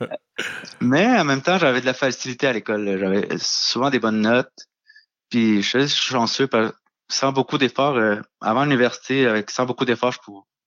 Mais 0.80 1.06
en 1.18 1.24
même 1.24 1.40
temps, 1.40 1.58
j'avais 1.58 1.80
de 1.80 1.86
la 1.86 1.94
facilité 1.94 2.46
à 2.46 2.52
l'école. 2.52 2.98
J'avais 2.98 3.26
souvent 3.38 3.88
des 3.88 4.00
bonnes 4.00 4.20
notes. 4.20 4.52
Puis 5.30 5.62
je 5.62 5.86
suis 5.86 6.12
chanceux. 6.12 6.48
Sans 7.08 7.32
beaucoup 7.32 7.58
d'efforts, 7.58 7.96
euh, 7.96 8.20
avant 8.40 8.64
l'université, 8.64 9.26
avec 9.26 9.50
sans 9.50 9.66
beaucoup 9.66 9.84
d'efforts, 9.84 10.14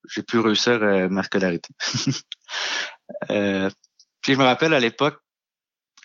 j'ai 0.09 0.23
pu 0.23 0.39
réussir 0.39 0.79
ma 1.09 1.23
scolarité. 1.23 1.69
Puis 4.23 4.33
je 4.33 4.39
me 4.39 4.43
rappelle 4.43 4.73
à 4.73 4.79
l'époque, 4.79 5.19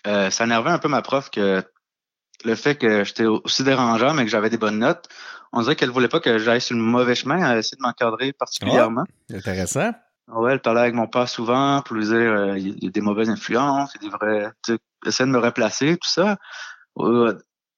euh, 0.05 0.29
ça 0.29 0.43
énervait 0.43 0.69
un 0.69 0.77
peu 0.77 0.89
ma 0.89 1.01
prof 1.01 1.29
que 1.31 1.63
le 2.45 2.55
fait 2.55 2.75
que 2.75 3.03
j'étais 3.03 3.25
aussi 3.25 3.63
dérangeant, 3.63 4.13
mais 4.13 4.25
que 4.25 4.31
j'avais 4.31 4.49
des 4.49 4.57
bonnes 4.57 4.79
notes, 4.79 5.07
on 5.51 5.61
dirait 5.61 5.75
qu'elle 5.75 5.89
voulait 5.89 6.07
pas 6.07 6.19
que 6.19 6.37
j'aille 6.37 6.61
sur 6.61 6.75
le 6.75 6.81
mauvais 6.81 7.15
chemin, 7.15 7.51
elle 7.51 7.59
essayait 7.59 7.77
de 7.77 7.81
m'encadrer 7.81 8.33
particulièrement. 8.33 9.05
Oh, 9.07 9.35
intéressant. 9.35 9.91
Ouais, 10.27 10.53
elle 10.53 10.61
parlait 10.61 10.81
avec 10.81 10.93
mon 10.93 11.07
père 11.07 11.27
souvent 11.27 11.81
pour 11.81 11.95
lui 11.95 12.05
dire 12.05 12.15
euh, 12.15 12.57
il 12.57 12.83
y 12.83 12.87
a 12.87 12.91
des 12.91 13.01
mauvaises 13.01 13.29
influences, 13.29 13.93
il 14.01 14.11
vrais. 14.11 14.51
Essayer 15.05 15.25
de 15.25 15.31
me 15.31 15.39
replacer, 15.39 15.97
tout 15.97 16.09
ça. 16.09 16.37
dans 16.95 17.33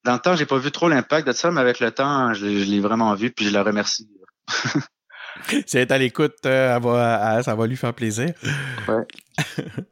le 0.05 0.19
temps, 0.19 0.35
j'ai 0.35 0.47
pas 0.47 0.57
vu 0.57 0.71
trop 0.71 0.89
l'impact 0.89 1.27
de 1.27 1.33
ça, 1.33 1.51
mais 1.51 1.61
avec 1.61 1.79
le 1.79 1.91
temps, 1.91 2.33
je 2.33 2.45
l'ai 2.45 2.79
vraiment 2.79 3.13
vu, 3.13 3.31
puis 3.31 3.45
je 3.45 3.53
la 3.53 3.63
remercie. 3.63 4.09
si 5.47 5.77
elle 5.77 5.83
est 5.83 5.91
à 5.91 5.97
l'écoute, 5.97 6.45
euh, 6.45 7.41
ça 7.43 7.55
va 7.55 7.67
lui 7.67 7.77
faire 7.77 7.93
plaisir. 7.93 8.33
Ouais. 8.87 9.05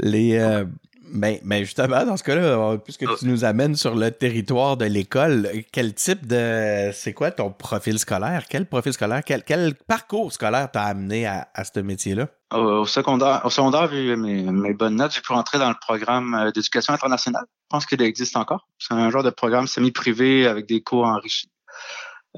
Les. 0.00 0.38
Euh, 0.38 0.64
ben, 1.12 1.38
ben, 1.44 1.62
justement, 1.62 2.04
dans 2.04 2.16
ce 2.16 2.24
cas-là, 2.24 2.76
puisque 2.78 3.06
tu 3.18 3.26
nous 3.26 3.44
amènes 3.44 3.76
sur 3.76 3.94
le 3.94 4.10
territoire 4.10 4.76
de 4.76 4.84
l'école, 4.84 5.48
quel 5.70 5.94
type 5.94 6.26
de. 6.26 6.90
C'est 6.92 7.12
quoi 7.12 7.30
ton 7.30 7.50
profil 7.50 7.98
scolaire? 7.98 8.46
Quel 8.48 8.66
profil 8.66 8.92
scolaire? 8.92 9.22
Quel, 9.24 9.44
quel 9.44 9.74
parcours 9.74 10.32
scolaire 10.32 10.70
t'a 10.72 10.82
amené 10.82 11.26
à, 11.26 11.48
à 11.54 11.64
ce 11.64 11.78
métier-là? 11.78 12.28
Au, 12.52 12.86
secondaire, 12.86 13.42
au 13.44 13.50
secondaire, 13.50 13.86
vu 13.86 14.16
mes, 14.16 14.42
mes 14.42 14.74
bonnes 14.74 14.96
notes, 14.96 15.12
j'ai 15.12 15.20
pu 15.20 15.32
rentrer 15.32 15.58
dans 15.58 15.68
le 15.68 15.76
programme 15.80 16.34
euh, 16.34 16.50
d'éducation 16.50 16.92
internationale. 16.92 17.44
Je 17.48 17.66
pense 17.68 17.86
qu'il 17.86 18.00
existe 18.02 18.36
encore. 18.36 18.66
C'est 18.78 18.94
un 18.94 19.10
genre 19.10 19.22
de 19.22 19.30
programme 19.30 19.66
semi-privé 19.66 20.46
avec 20.46 20.66
des 20.66 20.82
cours 20.82 21.04
enrichis. 21.04 21.50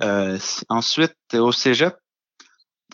Euh, 0.03 0.39
ensuite, 0.69 1.17
au 1.35 1.53
cégep, 1.53 1.97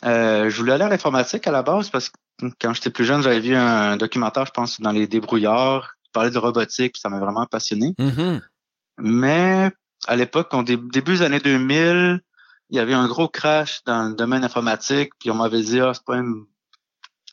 euh, 0.05 0.51
je 0.51 0.57
voulais 0.57 0.73
aller 0.73 0.85
à 0.85 0.89
l'informatique 0.89 1.47
à 1.47 1.51
la 1.51 1.63
base 1.63 1.91
parce 1.91 2.09
que 2.09 2.15
quand 2.61 2.75
j'étais 2.75 2.91
plus 2.91 3.05
jeune, 3.05 3.23
j'avais 3.23 3.41
vu 3.41 3.55
un 3.55 3.97
documentaire, 3.97 4.47
je 4.47 4.53
pense, 4.53 4.81
dans 4.81 4.93
les 4.93 5.07
débrouillards, 5.07 5.95
qui 6.05 6.11
parlait 6.13 6.31
de 6.31 6.39
robotique, 6.39 6.93
puis 6.93 7.01
ça 7.01 7.09
m'a 7.09 7.19
vraiment 7.19 7.47
passionné. 7.47 7.95
Mm-hmm. 7.99 8.41
Mais 8.99 9.71
à 10.07 10.17
l'époque, 10.17 10.53
au 10.53 10.63
début 10.63 11.15
des 11.15 11.23
années 11.23 11.41
2000, 11.41 12.21
il 12.71 12.77
y 12.77 12.81
avait 12.81 12.95
un 12.95 13.07
gros 13.07 13.29
crash 13.29 13.83
dans 13.85 14.09
le 14.09 14.15
domaine 14.15 14.45
informatique, 14.45 15.13
puis 15.19 15.31
on 15.31 15.35
m'avait 15.35 15.61
dit, 15.61 15.81
ah, 15.81 15.93
c'est 15.95 16.05
pas 16.05 16.17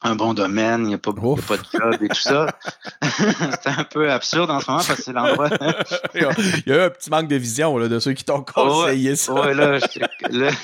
un, 0.01 0.15
bon 0.15 0.33
domaine, 0.33 0.81
il 0.81 0.87
n'y 0.87 0.93
a, 0.93 0.97
pas, 0.97 1.11
a 1.11 1.13
pas 1.13 1.57
de 1.57 1.63
job 1.73 2.03
et 2.03 2.09
tout 2.09 2.15
ça. 2.15 2.47
C'était 3.01 3.69
un 3.69 3.83
peu 3.85 4.11
absurde 4.11 4.51
en 4.51 4.59
ce 4.59 4.69
moment 4.69 4.83
parce 4.85 4.99
que 4.99 5.03
c'est 5.03 5.13
l'endroit. 5.13 5.49
il 6.13 6.21
y 6.67 6.71
a 6.71 6.75
eu 6.75 6.81
un 6.81 6.89
petit 6.89 7.09
manque 7.09 7.27
de 7.27 7.35
vision 7.35 7.77
là, 7.77 7.87
de 7.87 7.99
ceux 7.99 8.13
qui 8.13 8.25
t'ont 8.25 8.43
conseillé 8.43 9.15
ça. 9.15 9.33
ouais, 9.33 9.53
là, 9.53 9.79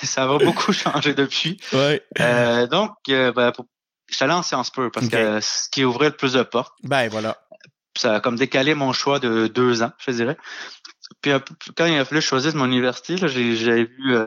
ça 0.04 0.28
va 0.28 0.38
beaucoup 0.38 0.74
changer 0.74 1.14
depuis. 1.14 1.58
Ouais. 1.74 2.04
Euh, 2.20 2.68
donc, 2.68 2.92
euh, 3.10 3.32
ben, 3.32 3.52
pour, 3.52 3.66
je 4.16 4.20
suis 4.20 4.24
allé 4.24 4.34
en 4.34 4.44
Sciences 4.44 4.70
Po 4.70 4.90
parce 4.90 5.10
que 5.10 5.42
ce 5.42 5.70
qui 5.70 5.84
ouvrait 5.84 6.08
le 6.08 6.16
plus 6.16 6.32
de 6.32 6.44
portes. 6.44 6.74
Ben 6.84 7.10
voilà. 7.10 7.38
Ça 7.98 8.16
a 8.16 8.20
comme 8.22 8.38
décalé 8.38 8.74
mon 8.74 8.94
choix 8.94 9.20
de 9.20 9.48
deux 9.48 9.84
ans, 9.84 9.92
je 10.00 10.12
dirais. 10.12 10.38
Puis 11.22 11.34
quand 11.76 11.86
il 11.86 12.00
a 12.00 12.06
fallu 12.06 12.22
choisir 12.22 12.56
mon 12.56 12.66
université, 12.66 13.18
j'ai 13.18 13.84
vu 13.84 14.16
euh, 14.16 14.26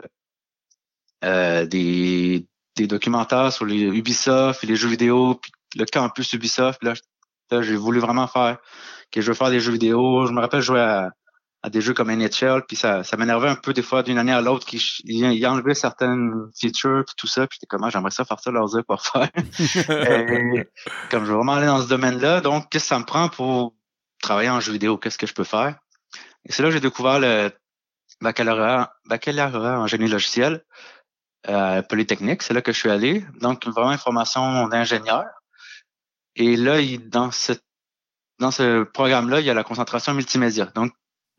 euh, 1.25 1.65
des, 1.65 2.47
des 2.75 2.85
documentaires 2.85 3.51
sur 3.51 3.65
les 3.65 3.81
Ubisoft 3.81 4.63
et 4.63 4.67
les 4.67 4.75
jeux 4.75 4.89
vidéo, 4.89 5.35
puis 5.41 5.51
le 5.75 5.85
campus 5.85 6.33
Ubisoft. 6.33 6.83
Là, 6.83 6.93
Là, 7.51 7.61
j'ai 7.61 7.75
voulu 7.75 7.99
vraiment 7.99 8.27
faire 8.27 8.57
que 9.11 9.21
je 9.21 9.27
veux 9.27 9.33
faire 9.33 9.49
des 9.49 9.59
jeux 9.59 9.71
vidéo. 9.71 10.27
Je 10.27 10.31
me 10.31 10.39
rappelle 10.39 10.61
jouer 10.61 10.81
à, 10.81 11.09
des 11.67 11.81
jeux 11.81 11.93
comme 11.93 12.09
NHL, 12.09 12.63
puis 12.65 12.77
ça, 12.77 13.03
ça 13.03 13.17
m'énervait 13.17 13.49
un 13.49 13.55
peu 13.55 13.73
des 13.73 13.81
fois 13.81 14.01
d'une 14.01 14.17
année 14.17 14.31
à 14.31 14.39
l'autre 14.39 14.65
qu'il 14.65 14.79
il 15.03 15.45
enlevait 15.45 15.73
certaines 15.73 16.49
features 16.57 17.03
puis 17.05 17.15
tout 17.17 17.27
ça, 17.27 17.47
puis 17.47 17.57
j'étais 17.57 17.67
comme 17.67 17.83
ah, 17.83 17.89
j'aimerais 17.89 18.11
ça 18.11 18.23
faire 18.23 18.39
ça, 18.39 18.51
leur 18.51 18.67
dire 18.67 18.83
quoi 18.87 18.97
faire. 18.97 19.29
comme 21.11 21.25
je 21.25 21.29
veux 21.29 21.35
vraiment 21.35 21.55
aller 21.55 21.67
dans 21.67 21.81
ce 21.81 21.89
domaine-là, 21.89 22.39
donc 22.39 22.69
qu'est-ce 22.69 22.85
que 22.85 22.89
ça 22.89 22.99
me 22.99 23.05
prend 23.05 23.27
pour 23.27 23.75
travailler 24.21 24.49
en 24.49 24.61
jeu 24.61 24.71
vidéo, 24.71 24.97
qu'est-ce 24.97 25.17
que 25.17 25.27
je 25.27 25.33
peux 25.33 25.43
faire? 25.43 25.75
Et 26.45 26.53
c'est 26.53 26.63
là 26.63 26.69
que 26.69 26.75
j'ai 26.75 26.79
découvert 26.79 27.19
le 27.19 27.51
baccalauréat, 28.21 28.93
baccalauréat 29.05 29.79
en 29.79 29.87
génie 29.87 30.07
logiciel 30.07 30.63
euh, 31.47 31.81
Polytechnique, 31.81 32.43
c'est 32.43 32.53
là 32.53 32.61
que 32.61 32.71
je 32.71 32.77
suis 32.77 32.89
allé. 32.89 33.25
Donc, 33.39 33.65
vraiment 33.65 33.91
une 33.91 33.97
formation 33.97 34.67
d'ingénieur. 34.67 35.25
Et 36.35 36.55
là, 36.55 36.79
il, 36.81 37.09
dans, 37.09 37.31
cette, 37.31 37.63
dans 38.39 38.51
ce 38.51 38.83
programme-là, 38.83 39.39
il 39.39 39.45
y 39.45 39.49
a 39.49 39.53
la 39.53 39.63
concentration 39.63 40.13
multimédia. 40.13 40.65
Donc, 40.75 40.91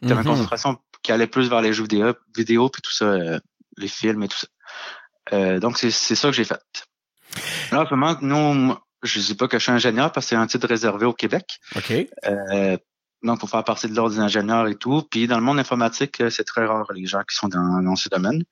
a 0.02 0.14
une 0.14 0.24
concentration 0.24 0.78
qui 1.02 1.12
allait 1.12 1.26
plus 1.26 1.48
vers 1.48 1.60
les 1.60 1.72
jeux 1.72 1.84
vidéo, 1.84 2.14
vidéo 2.36 2.68
puis 2.68 2.82
tout 2.82 2.92
ça, 2.92 3.06
euh, 3.06 3.40
les 3.76 3.88
films 3.88 4.22
et 4.22 4.28
tout 4.28 4.38
ça. 4.38 4.46
Euh, 5.32 5.60
donc, 5.60 5.78
c'est 5.78 5.90
ça 5.90 6.28
que 6.28 6.34
j'ai 6.34 6.44
fait. 6.44 6.60
Là, 7.72 7.86
moment, 7.90 8.16
nous, 8.20 8.74
je 9.02 9.18
ne 9.18 9.24
dis 9.24 9.34
pas 9.34 9.48
que 9.48 9.58
je 9.58 9.62
suis 9.62 9.72
ingénieur 9.72 10.12
parce 10.12 10.26
que 10.26 10.30
c'est 10.30 10.36
un 10.36 10.46
titre 10.46 10.66
réservé 10.66 11.06
au 11.06 11.12
Québec. 11.12 11.60
OK. 11.76 11.92
Euh, 12.26 12.76
donc, 13.22 13.38
pour 13.38 13.50
faire 13.50 13.64
partie 13.64 13.88
de 13.88 13.94
l'ordre 13.94 14.14
des 14.14 14.20
ingénieurs 14.20 14.66
et 14.66 14.74
tout. 14.74 15.02
Puis, 15.10 15.26
dans 15.26 15.36
le 15.36 15.44
monde 15.44 15.58
informatique, 15.58 16.22
c'est 16.30 16.44
très 16.44 16.66
rare 16.66 16.90
les 16.92 17.06
gens 17.06 17.20
qui 17.20 17.36
sont 17.36 17.48
dans, 17.48 17.82
dans 17.82 17.96
ce 17.96 18.08
domaine 18.08 18.42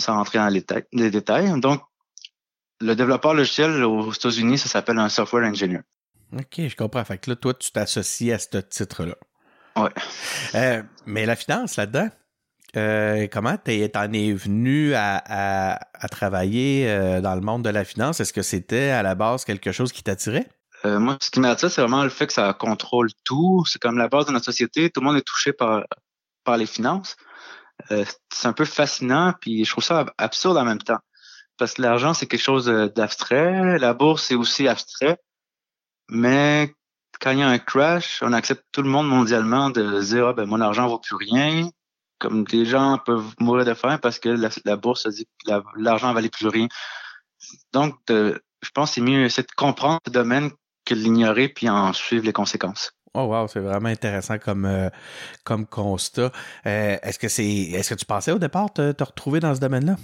sans 0.00 0.14
rentrer 0.14 0.38
dans 0.38 0.48
les, 0.48 1.10
détails. 1.10 1.60
Donc, 1.60 1.82
le 2.80 2.94
développeur 2.94 3.34
logiciel 3.34 3.84
aux 3.84 4.12
États-Unis, 4.12 4.58
ça 4.58 4.68
s'appelle 4.68 4.98
un 4.98 5.08
software 5.08 5.48
engineer. 5.48 5.80
OK, 6.32 6.56
je 6.56 6.76
comprends. 6.76 7.04
Fait 7.04 7.18
que 7.18 7.30
là, 7.30 7.36
toi, 7.36 7.54
tu 7.54 7.72
t'associes 7.72 8.32
à 8.32 8.38
ce 8.38 8.58
titre-là. 8.58 9.16
Euh, 10.54 10.82
mais 11.06 11.26
la 11.26 11.36
finance 11.36 11.76
là-dedans, 11.76 12.08
euh, 12.76 13.26
comment 13.30 13.56
t'en 13.56 14.12
es 14.12 14.32
venu 14.32 14.94
à, 14.94 15.78
travailler 16.10 16.88
euh, 16.88 17.20
dans 17.20 17.34
le 17.34 17.40
monde 17.40 17.64
de 17.64 17.70
la 17.70 17.84
finance? 17.84 18.20
Est-ce 18.20 18.32
que 18.32 18.42
c'était 18.42 18.90
à 18.90 19.02
la 19.02 19.14
base 19.14 19.44
quelque 19.44 19.72
chose 19.72 19.92
qui 19.92 20.02
t'attirait? 20.02 20.48
moi, 20.84 21.16
ce 21.20 21.32
qui 21.32 21.40
m'attire, 21.40 21.72
c'est 21.72 21.80
vraiment 21.80 22.04
le 22.04 22.08
fait 22.08 22.28
que 22.28 22.32
ça 22.32 22.52
contrôle 22.52 23.08
tout. 23.24 23.64
C'est 23.66 23.82
comme 23.82 23.98
la 23.98 24.06
base 24.06 24.26
de 24.26 24.32
notre 24.32 24.44
société. 24.44 24.90
Tout 24.90 25.00
le 25.00 25.06
monde 25.06 25.16
est 25.16 25.26
touché 25.26 25.52
par, 25.52 25.84
par 26.44 26.56
les 26.56 26.66
finances. 26.66 27.16
C'est 27.90 28.46
un 28.46 28.52
peu 28.52 28.64
fascinant, 28.64 29.34
puis 29.40 29.64
je 29.64 29.70
trouve 29.72 29.82
ça 29.82 30.06
absurde 30.18 30.56
en 30.56 30.64
même 30.64 30.78
temps. 30.78 31.00
Parce 31.58 31.74
que 31.74 31.82
l'argent, 31.82 32.14
c'est 32.14 32.26
quelque 32.26 32.42
chose 32.44 32.66
d'abstrait. 32.94 33.80
La 33.80 33.92
bourse, 33.92 34.26
c'est 34.28 34.36
aussi 34.36 34.68
abstrait. 34.68 35.18
Mais 36.10 36.72
quand 37.20 37.32
il 37.32 37.38
y 37.38 37.42
a 37.42 37.48
un 37.48 37.58
crash, 37.58 38.20
on 38.22 38.32
accepte 38.32 38.64
tout 38.72 38.82
le 38.82 38.88
monde 38.88 39.08
mondialement 39.08 39.70
de 39.70 40.02
dire 40.02 40.28
ah, 40.28 40.32
ben 40.32 40.46
mon 40.46 40.60
argent 40.60 40.88
vaut 40.88 40.98
plus 40.98 41.16
rien. 41.16 41.68
Comme 42.18 42.44
des 42.44 42.64
gens 42.64 42.98
peuvent 43.04 43.34
mourir 43.38 43.64
de 43.64 43.74
faim 43.74 43.98
parce 43.98 44.18
que 44.18 44.28
la, 44.64 44.76
bourse 44.76 45.06
dit 45.08 45.26
que 45.46 45.52
l'argent 45.76 46.12
valait 46.12 46.30
plus 46.30 46.48
rien. 46.48 46.66
Donc, 47.72 47.94
je 48.08 48.70
pense 48.74 48.90
que 48.90 48.94
c'est 48.96 49.00
mieux 49.00 49.24
essayer 49.24 49.44
de 49.44 49.54
comprendre 49.56 50.00
ce 50.04 50.10
domaine 50.10 50.50
que 50.84 50.94
de 50.94 51.00
l'ignorer 51.00 51.48
puis 51.48 51.68
en 51.68 51.92
suivre 51.92 52.24
les 52.24 52.32
conséquences. 52.32 52.90
Oh 53.14 53.24
wow, 53.24 53.48
c'est 53.48 53.60
vraiment 53.60 53.88
intéressant 53.88 54.38
comme, 54.38 54.64
euh, 54.64 54.90
comme 55.44 55.66
constat. 55.66 56.30
Euh, 56.66 56.96
est-ce 57.02 57.18
que 57.18 57.28
c'est 57.28 57.46
est-ce 57.46 57.94
que 57.94 57.98
tu 57.98 58.04
pensais 58.04 58.32
au 58.32 58.38
départ 58.38 58.72
te, 58.72 58.92
te 58.92 59.04
retrouver 59.04 59.40
dans 59.40 59.54
ce 59.54 59.60
domaine-là? 59.60 59.96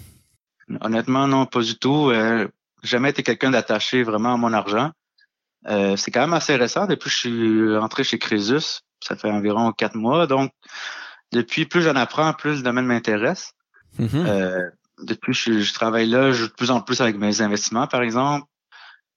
Honnêtement, 0.80 1.26
non, 1.26 1.46
pas 1.46 1.60
du 1.60 1.78
tout. 1.78 2.10
Euh, 2.10 2.48
jamais 2.82 3.10
été 3.10 3.22
quelqu'un 3.22 3.50
d'attaché 3.50 4.02
vraiment 4.02 4.34
à 4.34 4.36
mon 4.36 4.52
argent. 4.52 4.90
Euh, 5.68 5.96
c'est 5.96 6.10
quand 6.10 6.20
même 6.20 6.34
assez 6.34 6.56
récent. 6.56 6.86
Depuis 6.86 7.08
que 7.08 7.14
je 7.14 7.18
suis 7.18 7.76
rentré 7.76 8.04
chez 8.04 8.18
Crésus, 8.18 8.80
ça 9.00 9.16
fait 9.16 9.30
environ 9.30 9.72
quatre 9.72 9.96
mois. 9.96 10.26
Donc, 10.26 10.52
depuis, 11.32 11.66
plus 11.66 11.82
j'en 11.82 11.96
apprends, 11.96 12.32
plus 12.32 12.56
le 12.56 12.62
domaine 12.62 12.86
m'intéresse. 12.86 13.52
Mm-hmm. 14.00 14.70
depuis 15.02 15.32
que 15.32 15.60
je, 15.60 15.72
travaille 15.72 16.08
là, 16.08 16.32
je 16.32 16.42
joue 16.42 16.48
de 16.48 16.52
plus 16.52 16.72
en 16.72 16.80
plus 16.80 17.00
avec 17.00 17.16
mes 17.16 17.40
investissements, 17.40 17.86
par 17.86 18.02
exemple. 18.02 18.44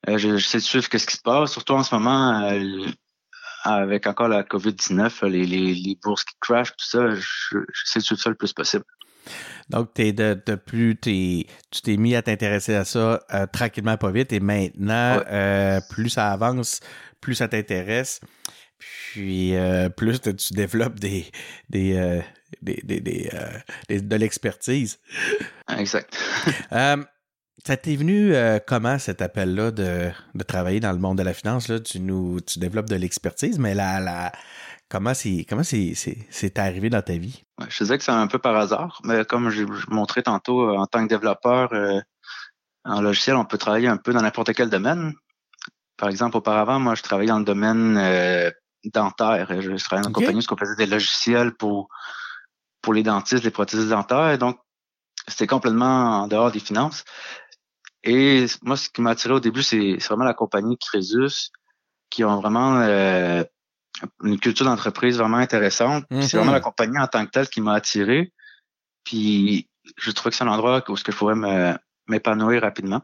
je, 0.08 0.38
je, 0.38 0.46
sais 0.46 0.60
de 0.60 0.64
suivre 0.64 0.84
ce 0.84 0.90
qui 0.90 1.16
se 1.16 1.22
passe. 1.22 1.52
Surtout 1.52 1.74
en 1.74 1.84
ce 1.84 1.96
moment, 1.96 2.48
avec 3.64 4.08
encore 4.08 4.28
la 4.28 4.44
COVID-19, 4.44 5.26
les, 5.26 5.46
les, 5.46 5.98
bourses 6.02 6.24
qui 6.24 6.36
crashent, 6.40 6.76
tout 6.78 6.86
ça, 6.86 7.10
j'essaie 7.16 8.00
de 8.00 8.04
suivre 8.04 8.22
ça 8.22 8.30
le 8.30 8.36
plus 8.36 8.54
possible. 8.54 8.86
Donc, 9.70 10.00
es 10.00 10.14
de, 10.14 10.42
de, 10.46 10.56
plus 10.56 10.98
tu 11.00 11.46
t'es 11.84 11.98
mis 11.98 12.16
à 12.16 12.22
t'intéresser 12.22 12.76
à 12.76 12.86
ça 12.86 13.22
euh, 13.34 13.46
tranquillement, 13.48 13.98
pas 13.98 14.12
vite, 14.12 14.32
et 14.34 14.40
maintenant, 14.40 15.22
euh, 15.30 15.80
plus 15.90 16.10
ça 16.10 16.32
avance, 16.32 16.80
plus 17.22 17.36
ça 17.36 17.48
t'intéresse, 17.48 18.22
puis 18.78 19.56
euh, 19.56 19.90
plus 19.90 20.22
tu 20.22 20.54
développes 20.54 21.00
des, 21.00 21.26
des, 21.70 22.22
des, 22.62 22.82
des 23.90 24.02
de 24.02 24.16
l'expertise. 24.16 25.00
Exact. 25.78 26.18
Ça 27.66 27.76
t'est 27.76 27.96
venu 27.96 28.34
comment 28.66 28.98
cet 28.98 29.22
appel-là 29.22 29.72
de, 29.72 30.10
de, 30.36 30.44
travailler 30.44 30.80
dans 30.80 30.92
le 30.94 31.00
monde 31.00 31.18
de 31.18 31.24
la 31.24 31.34
finance? 31.34 31.68
Là? 31.68 31.80
Tu 31.82 32.00
nous 32.00 32.40
tu 32.40 32.60
développes 32.60 32.88
de 32.88 32.96
l'expertise, 32.96 33.60
mais 33.60 33.74
là, 33.74 34.00
là, 34.00 34.32
comment 34.90 35.14
c'est 35.14 35.46
comment 35.48 35.64
c'est, 35.64 35.94
c'est, 35.96 36.60
arrivé 36.60 36.90
dans 36.90 37.02
ta 37.02 37.18
vie? 37.18 37.44
je 37.68 37.84
disais 37.84 37.98
que 37.98 38.04
c'est 38.04 38.12
un 38.12 38.28
peu 38.28 38.40
par 38.40 38.56
hasard, 38.56 39.02
mais 39.04 39.26
comme 39.26 39.50
je, 39.50 39.64
montrais 39.90 40.24
tantôt, 40.24 40.70
euh, 40.70 40.78
en 40.78 40.86
tant 40.86 41.04
que 41.04 41.10
développeur 41.10 41.74
euh, 41.74 42.00
en 42.86 43.02
logiciel, 43.02 43.36
on 43.36 43.46
peut 43.46 43.58
travailler 43.58 43.88
un 43.88 43.98
peu 43.98 44.14
dans 44.14 44.22
n'importe 44.22 44.54
quel 44.54 44.70
domaine. 44.70 45.14
Par 45.98 46.10
exemple, 46.10 46.38
auparavant, 46.38 46.80
moi, 46.80 46.96
je 46.96 47.02
travaillais 47.02 47.30
dans 47.30 47.40
le 47.40 47.46
domaine 47.46 47.96
dentaire. 48.86 49.48
Je, 49.50 49.84
travaillais 49.84 50.04
dans 50.04 50.10
une 50.10 50.14
compagnie 50.14 50.46
où 50.48 50.54
on 50.54 50.58
faisait 50.58 50.76
des 50.76 50.86
logiciels 50.86 51.54
pour, 51.56 51.90
pour 52.82 52.94
les 52.94 53.04
dentistes, 53.04 53.44
les 53.44 53.52
prothèses 53.52 53.90
dentaires. 53.90 54.38
Donc, 54.38 54.60
c'était 55.28 55.48
complètement 55.48 56.22
en 56.22 56.28
dehors 56.28 56.52
des 56.52 56.60
finances. 56.60 57.04
Et 58.04 58.46
moi, 58.62 58.78
ce 58.78 58.90
qui 58.90 59.02
m'a 59.02 59.12
attiré 59.12 59.34
au 59.34 59.40
début, 59.40 59.64
c'est 59.64 59.98
vraiment 59.98 60.24
la 60.24 60.34
compagnie 60.34 60.78
Crésus, 60.78 61.52
qui 62.10 62.24
ont 62.24 62.40
vraiment 62.40 62.80
euh, 62.80 63.44
une 64.24 64.40
culture 64.40 64.66
d'entreprise 64.66 65.18
vraiment 65.18 65.38
intéressante. 65.38 66.06
C'est 66.10 66.38
vraiment 66.38 66.52
mm-hmm. 66.52 66.54
la 66.54 66.60
compagnie 66.60 67.00
en 67.00 67.08
tant 67.08 67.26
que 67.26 67.32
telle 67.32 67.48
qui 67.48 67.62
m'a 67.62 67.74
attiré. 67.74 68.32
Puis 69.04 69.70
je 69.98 70.12
trouve 70.12 70.32
que 70.32 70.36
c'est 70.38 70.44
un 70.44 70.48
endroit 70.48 70.84
où 70.90 70.96
je 70.96 71.04
pourrais 71.12 71.36
m'épanouir 72.08 72.62
rapidement. 72.62 73.02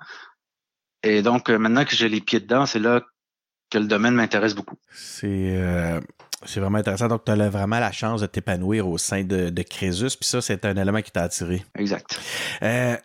Et 1.03 1.21
donc, 1.21 1.49
euh, 1.49 1.58
maintenant 1.58 1.86
que 1.86 1.95
j'ai 1.95 2.10
les 2.10 2.21
pieds 2.21 2.39
dedans, 2.39 2.65
c'est 2.65 2.79
là 2.79 3.01
que 3.69 3.77
le 3.77 3.86
domaine 3.86 4.13
m'intéresse 4.13 4.56
beaucoup. 4.56 4.77
C'est 4.93 5.56
euh, 5.58 5.99
c'est 6.45 6.60
vraiment 6.60 6.77
intéressant. 6.77 7.08
Donc, 7.08 7.25
tu 7.25 7.32
as 7.32 7.49
vraiment 7.49 7.79
la 7.79 7.91
chance 7.91 8.21
de 8.21 8.27
t'épanouir 8.27 8.88
au 8.88 8.97
sein 8.97 9.23
de, 9.23 9.49
de 9.49 9.62
Crésus. 9.63 10.17
Puis 10.17 10.27
ça, 10.27 10.41
c'est 10.41 10.65
un 10.65 10.75
élément 10.75 11.01
qui 11.01 11.12
t'a 11.12 11.23
attiré. 11.23 11.63
Exact. 11.75 12.19
Euh, 12.62 12.97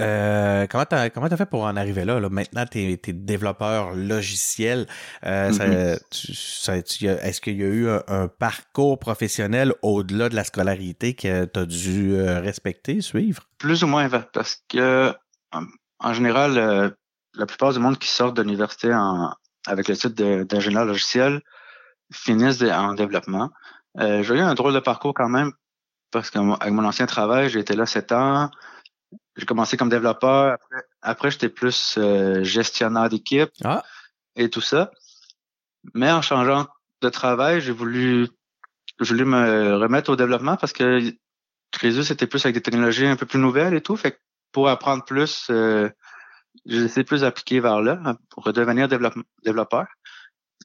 euh, 0.00 0.66
comment 0.66 0.84
t'as 0.84 1.10
comment 1.10 1.26
as 1.26 1.36
fait 1.36 1.46
pour 1.46 1.62
en 1.62 1.76
arriver 1.76 2.04
là, 2.04 2.20
là? 2.20 2.28
Maintenant, 2.28 2.64
tu 2.70 2.78
es, 2.80 3.12
développeur 3.12 3.94
logiciel. 3.94 4.86
Euh, 5.24 5.50
mm-hmm. 5.50 7.20
Est-ce 7.22 7.40
qu'il 7.40 7.56
y 7.56 7.62
a 7.62 7.66
eu 7.66 7.88
un, 7.88 8.28
parcours 8.28 8.98
professionnel 8.98 9.72
au-delà 9.82 10.28
de 10.28 10.34
la 10.34 10.44
scolarité 10.44 11.14
que 11.14 11.44
tu 11.44 11.58
as 11.58 11.66
dû 11.66 12.14
euh, 12.14 12.40
respecter, 12.40 13.00
suivre? 13.00 13.42
Plus 13.58 13.84
ou 13.84 13.86
moins, 13.86 14.08
parce 14.08 14.62
que 14.68 15.12
en 15.98 16.12
général, 16.12 16.94
la 17.34 17.46
plupart 17.46 17.72
du 17.72 17.78
monde 17.78 17.98
qui 17.98 18.08
sort 18.08 18.32
de 18.32 18.42
l'université 18.42 18.92
avec 19.66 19.88
le 19.88 19.96
titre 19.96 20.42
d'ingénieur 20.44 20.84
logiciel 20.84 21.40
finissent 22.12 22.62
en 22.62 22.94
développement. 22.94 23.50
j'ai 23.98 24.34
eu 24.34 24.40
un 24.40 24.54
drôle 24.54 24.74
de 24.74 24.80
parcours 24.80 25.14
quand 25.14 25.28
même, 25.28 25.52
parce 26.10 26.30
qu'avec 26.30 26.72
mon 26.72 26.84
ancien 26.84 27.06
travail, 27.06 27.48
j'ai 27.48 27.60
été 27.60 27.74
là 27.74 27.86
sept 27.86 28.12
ans. 28.12 28.50
J'ai 29.36 29.46
commencé 29.46 29.76
comme 29.76 29.88
développeur. 29.88 30.58
Après, 31.02 31.30
j'étais 31.30 31.48
plus 31.48 31.96
euh, 31.98 32.42
gestionnaire 32.42 33.08
d'équipe 33.08 33.50
ah. 33.64 33.82
et 34.34 34.48
tout 34.48 34.60
ça. 34.60 34.90
Mais 35.94 36.10
en 36.10 36.22
changeant 36.22 36.66
de 37.02 37.08
travail, 37.08 37.60
j'ai 37.60 37.72
voulu, 37.72 38.28
voulu 38.98 39.24
me 39.24 39.76
remettre 39.76 40.10
au 40.10 40.16
développement 40.16 40.56
parce 40.56 40.72
que 40.72 41.12
Crésus, 41.76 42.04
c'était 42.04 42.26
plus 42.26 42.44
avec 42.46 42.54
des 42.54 42.62
technologies 42.62 43.06
un 43.06 43.16
peu 43.16 43.26
plus 43.26 43.38
nouvelles 43.38 43.74
et 43.74 43.82
tout. 43.82 43.96
Fait 43.96 44.12
que 44.12 44.16
pour 44.52 44.68
apprendre 44.68 45.04
plus, 45.04 45.48
euh, 45.50 45.90
j'ai 46.64 46.84
essayé 46.84 47.04
plus 47.04 47.20
d'appliquer 47.20 47.60
vers 47.60 47.82
là 47.82 48.00
hein, 48.04 48.16
pour 48.30 48.44
redevenir 48.44 48.88
développeur. 48.88 49.86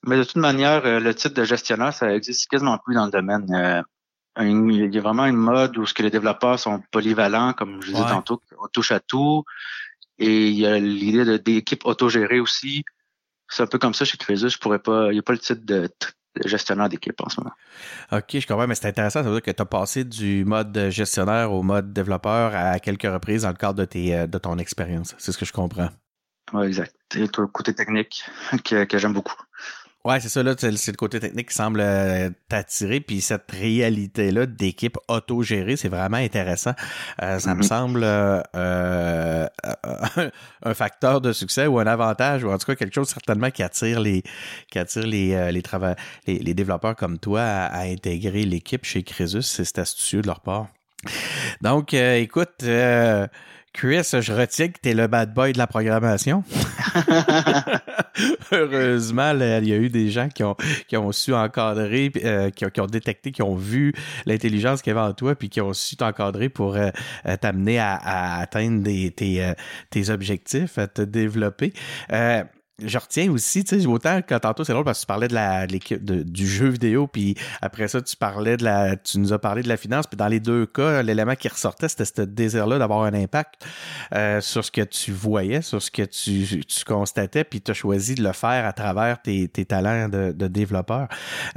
Mais 0.04 0.18
de 0.18 0.24
toute 0.24 0.38
manière, 0.38 0.86
euh, 0.86 1.00
le 1.00 1.14
titre 1.14 1.36
de 1.36 1.44
gestionnaire, 1.44 1.94
ça 1.94 2.14
existe 2.14 2.50
quasiment 2.50 2.78
plus 2.78 2.96
dans 2.96 3.06
le 3.06 3.12
domaine. 3.12 3.84
Il 4.42 4.94
y 4.94 4.98
a 4.98 5.02
vraiment 5.02 5.26
une 5.26 5.36
mode 5.36 5.78
où 5.78 5.86
ce 5.86 5.94
que 5.94 6.04
les 6.04 6.10
développeurs 6.10 6.60
sont 6.60 6.82
polyvalents, 6.92 7.54
comme 7.54 7.82
je 7.82 7.92
disais 7.92 8.08
tantôt, 8.08 8.42
on 8.60 8.68
touche 8.68 8.92
à 8.92 9.00
tout. 9.00 9.44
Et 10.18 10.50
il 10.50 10.60
y 10.60 10.66
a 10.68 10.80
l'idée 10.80 11.40
d'équipe 11.40 11.86
autogérée 11.86 12.40
aussi. 12.40 12.84
C'est 13.50 13.64
un 13.64 13.68
peu 13.68 13.80
comme 13.80 13.94
ça 13.94 14.06
chez 14.06 14.18
Crésus. 14.18 14.50
Je 14.50 14.58
pourrais 14.58 14.80
pas, 14.80 15.08
il 15.10 15.14
n'y 15.14 15.20
a 15.20 15.24
pas 15.24 15.34
le 15.34 15.40
titre 15.40 15.62
de, 15.66 15.90
gestionnaire 16.46 16.90
d'équipe 16.90 17.20
en 17.22 17.30
ce 17.30 17.42
moment. 17.42 17.54
OK, 18.12 18.40
je 18.40 18.48
comprends, 18.48 18.68
mais 18.68 18.76
c'est 18.76 18.88
intéressant. 18.88 19.24
Ça 19.24 19.30
veut 19.30 19.36
dire 19.36 19.42
que 19.42 19.52
tu 19.52 19.62
as 19.62 19.66
passé 19.66 20.04
du 20.04 20.46
mode 20.46 20.90
gestionnaire 20.90 21.52
au 21.52 21.64
mode 21.64 21.92
développeur 21.92 22.56
à 22.56 22.80
quelques 22.80 23.12
reprises 23.12 23.42
dans 23.42 23.50
le 23.50 23.56
cadre 23.56 23.80
de, 23.80 23.86
tes, 23.86 24.16
euh, 24.16 24.28
de 24.28 24.38
ton 24.38 24.58
expérience. 24.58 25.16
C'est 25.18 25.32
ce 25.32 25.38
que 25.38 25.46
je 25.46 25.54
comprends. 25.54 25.90
Oui, 26.54 26.68
exact. 26.68 26.96
Et 27.16 27.20
le 27.20 27.48
côté 27.48 27.74
technique 27.74 28.24
que, 28.64 28.84
que 28.86 28.98
j'aime 28.98 29.14
beaucoup. 29.14 29.36
Ouais, 30.04 30.20
c'est 30.20 30.30
ça, 30.30 30.42
là, 30.42 30.56
c'est 30.58 30.72
le 30.72 30.98
côté 30.98 31.20
technique 31.20 31.50
qui 31.50 31.56
semble 31.56 31.80
euh, 31.80 32.32
t'attirer, 32.50 33.02
puis 33.02 33.22
cette 33.22 33.52
réalité-là 33.52 34.48
d'équipe 34.48 34.98
autogérée, 35.08 35.76
c'est 35.76 35.90
vraiment 35.90 36.18
intéressant. 36.18 36.74
Euh, 37.22 37.38
ça 37.38 37.54
me 37.54 37.62
mm-hmm. 37.62 37.68
semble 37.68 38.02
euh, 38.04 39.48
un 40.64 40.74
facteur 40.74 41.22
de 41.22 41.32
succès 41.34 41.68
ou 41.68 41.78
un 41.78 41.86
avantage, 41.86 42.44
ou 42.44 42.50
en 42.50 42.58
tout 42.58 42.66
cas 42.66 42.76
quelque 42.76 42.96
chose 42.96 43.10
certainement 43.10 43.52
qui 43.52 43.62
attire 43.62 44.00
les 44.00 44.24
qui 44.72 44.80
attire 44.80 45.06
les, 45.06 45.52
les, 45.52 45.62
les, 46.26 46.40
les 46.40 46.54
développeurs 46.56 46.96
comme 46.96 47.20
toi 47.20 47.42
à, 47.42 47.82
intégrer 47.82 48.44
l'équipe 48.44 48.86
chez 48.86 49.04
Crésus. 49.04 49.44
C'est 49.44 49.78
astucieux 49.78 50.24
de 50.24 50.28
leur 50.28 50.40
part. 50.40 50.68
Donc, 51.62 51.94
écoute, 51.94 52.64
Chris, 53.74 54.10
je 54.20 54.34
retiens 54.34 54.68
que 54.68 54.80
tu 54.82 54.90
es 54.90 54.94
le 54.94 55.08
bad 55.08 55.34
boy 55.34 55.54
de 55.54 55.58
la 55.58 55.68
programmation. 55.68 56.44
Heureusement, 58.52 59.32
il 59.32 59.68
y 59.68 59.74
a 59.74 59.78
eu 59.78 59.90
des 59.90 60.10
gens 60.10 60.28
qui 60.28 60.44
ont, 60.44 60.56
qui 60.88 60.98
ont 60.98 61.12
su 61.12 61.34
encadrer, 61.34 62.12
euh, 62.24 62.50
qui, 62.50 62.82
ont, 62.82 62.86
détecté, 62.86 63.32
qui 63.32 63.42
ont 63.42 63.56
vu 63.56 63.94
l'intelligence 64.26 64.82
qu'il 64.82 64.94
y 64.94 64.98
avait 64.98 65.08
en 65.08 65.14
toi, 65.14 65.36
puis 65.36 65.50
qui 65.50 65.62
ont 65.62 65.74
su 65.74 65.96
t'encadrer 65.96 66.50
pour 66.50 66.76
euh, 66.76 66.90
euh, 67.26 67.38
t'amener 67.38 67.80
à, 67.80 68.40
atteindre 68.40 68.84
tes, 68.84 69.54
tes 69.90 70.10
objectifs, 70.10 70.78
à 70.78 70.88
te 70.88 71.02
développer 71.02 71.74
je 72.84 72.98
retiens 72.98 73.32
aussi, 73.32 73.64
tu 73.64 73.80
sais, 73.80 73.86
autant 73.88 74.22
quand 74.28 74.40
tantôt 74.40 74.64
c'est 74.64 74.74
drôle 74.74 74.86
parce 74.86 75.00
que 75.00 75.04
tu 75.04 75.08
parlais 75.08 75.28
de 75.28 75.34
la 75.34 75.66
l'équipe 75.66 76.04
du 76.04 76.48
jeu 76.48 76.70
vidéo, 76.70 77.08
puis 77.08 77.36
après 77.62 77.88
ça 77.88 78.02
tu 78.02 78.16
parlais 78.16 78.58
de 78.58 78.64
la, 78.64 78.96
tu 78.96 79.20
nous 79.20 79.34
as 79.34 79.40
parlé 79.40 79.64
de 79.64 79.68
la 79.68 79.78
finance, 79.78 80.08
puis 80.08 80.18
dans 80.18 80.28
les 80.28 80.40
deux 80.40 80.66
cas, 80.66 81.02
l'élément 81.04 81.36
qui 81.36 81.48
ressortait 81.48 81.88
c'était 81.88 82.06
ce 82.06 82.22
désir-là 82.22 82.80
d'avoir 82.80 83.04
un 83.04 83.14
impact 83.14 83.66
euh, 84.14 84.42
sur 84.42 84.64
ce 84.66 84.72
que 84.72 84.82
tu 84.82 85.12
voyais, 85.12 85.62
sur 85.62 85.82
ce 85.82 85.92
que 85.92 86.04
tu, 86.04 86.66
tu 86.66 86.86
constatais, 86.86 87.44
puis 87.44 87.62
tu 87.62 87.72
as 87.72 87.74
choisi 87.74 88.16
de 88.16 88.24
le 88.24 88.34
faire 88.34 88.66
à 88.66 88.74
travers 88.74 89.22
tes, 89.22 89.48
tes 89.48 89.66
talents 89.66 90.10
de, 90.10 90.32
de 90.32 90.48
développeur. 90.48 91.08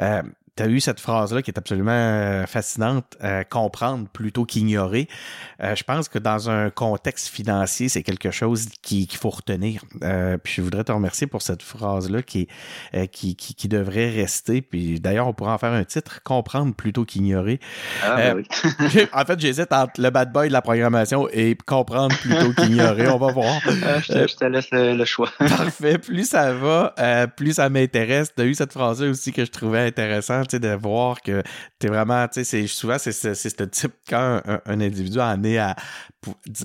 Euh, 0.01 0.23
tu 0.57 0.63
as 0.63 0.69
eu 0.69 0.81
cette 0.81 1.01
phrase-là 1.01 1.43
qui 1.43 1.51
est 1.51 1.59
absolument 1.59 1.91
euh, 1.91 2.47
fascinante, 2.47 3.17
euh, 3.25 3.43
comprendre 3.43 4.07
plutôt 4.09 4.45
qu'ignorer. 4.45 5.09
Euh, 5.61 5.75
je 5.75 5.83
pense 5.83 6.09
que 6.09 6.19
dans 6.19 6.49
un 6.49 6.71
contexte 6.71 7.29
financier, 7.29 7.89
c'est 7.89 8.05
quelque 8.05 8.31
chose 8.31 8.67
qu'il 8.83 9.11
faut 9.17 9.31
retenir. 9.31 9.83
puis 10.43 10.55
je 10.55 10.63
voudrais 10.63 10.85
te 10.85 10.93
remercier 10.93 11.27
pour 11.27 11.43
cette 11.43 11.63
phrase-là 11.63 12.23
qui, 12.23 12.49
qui, 13.11 13.35
qui, 13.35 13.69
devrait 13.69 14.11
rester. 14.11 14.63
Puis 14.63 15.01
d'ailleurs, 15.01 15.27
on 15.27 15.33
pourrait 15.33 15.53
en 15.53 15.59
faire 15.59 15.73
un 15.73 15.85
titre, 15.85 16.23
comprendre 16.23 16.75
plutôt 16.75 17.05
qu'ignorer. 17.05 17.59
Ah, 18.03 18.17
ben 18.17 18.37
oui. 18.37 19.07
en 19.13 19.25
fait, 19.25 19.41
j'hésite 19.41 19.73
entre 19.73 20.01
le 20.01 20.11
bad 20.11 20.33
boy 20.33 20.49
de 20.49 20.53
la 20.53 20.63
programmation 20.63 21.29
et 21.33 21.57
comprendre 21.67 22.17
plutôt 22.19 22.53
qu'ignorer. 22.53 23.09
On 23.09 23.19
va 23.19 23.33
voir. 23.33 23.61
Ah, 23.87 24.01
je, 24.01 24.13
te, 24.13 24.27
je, 24.29 24.37
te, 24.37 24.45
laisse 24.45 24.69
le, 24.71 25.05
choix. 25.05 25.31
parfait. 25.39 25.99
Plus 25.99 26.29
ça 26.29 26.53
va, 26.53 26.95
plus 27.37 27.55
ça 27.55 27.69
m'intéresse. 27.69 28.33
Tu 28.35 28.43
as 28.43 28.47
eu 28.47 28.55
cette 28.55 28.73
phrase-là 28.73 29.11
aussi 29.11 29.33
que 29.33 29.45
je 29.45 29.51
trouvais 29.51 29.81
intéressante 29.81 30.44
de 30.53 30.75
voir 30.75 31.21
que 31.23 31.43
tu 31.79 31.87
es 31.87 31.91
vraiment, 31.91 32.27
tu 32.29 32.45
sais, 32.45 32.67
souvent, 32.67 32.99
c'est 32.99 33.13
ce 33.13 33.65
type 33.65 33.93
quand 34.09 34.41
un, 34.47 34.81
individu 34.81 35.21
en 35.21 35.43
est 35.43 35.59
à 35.59 35.77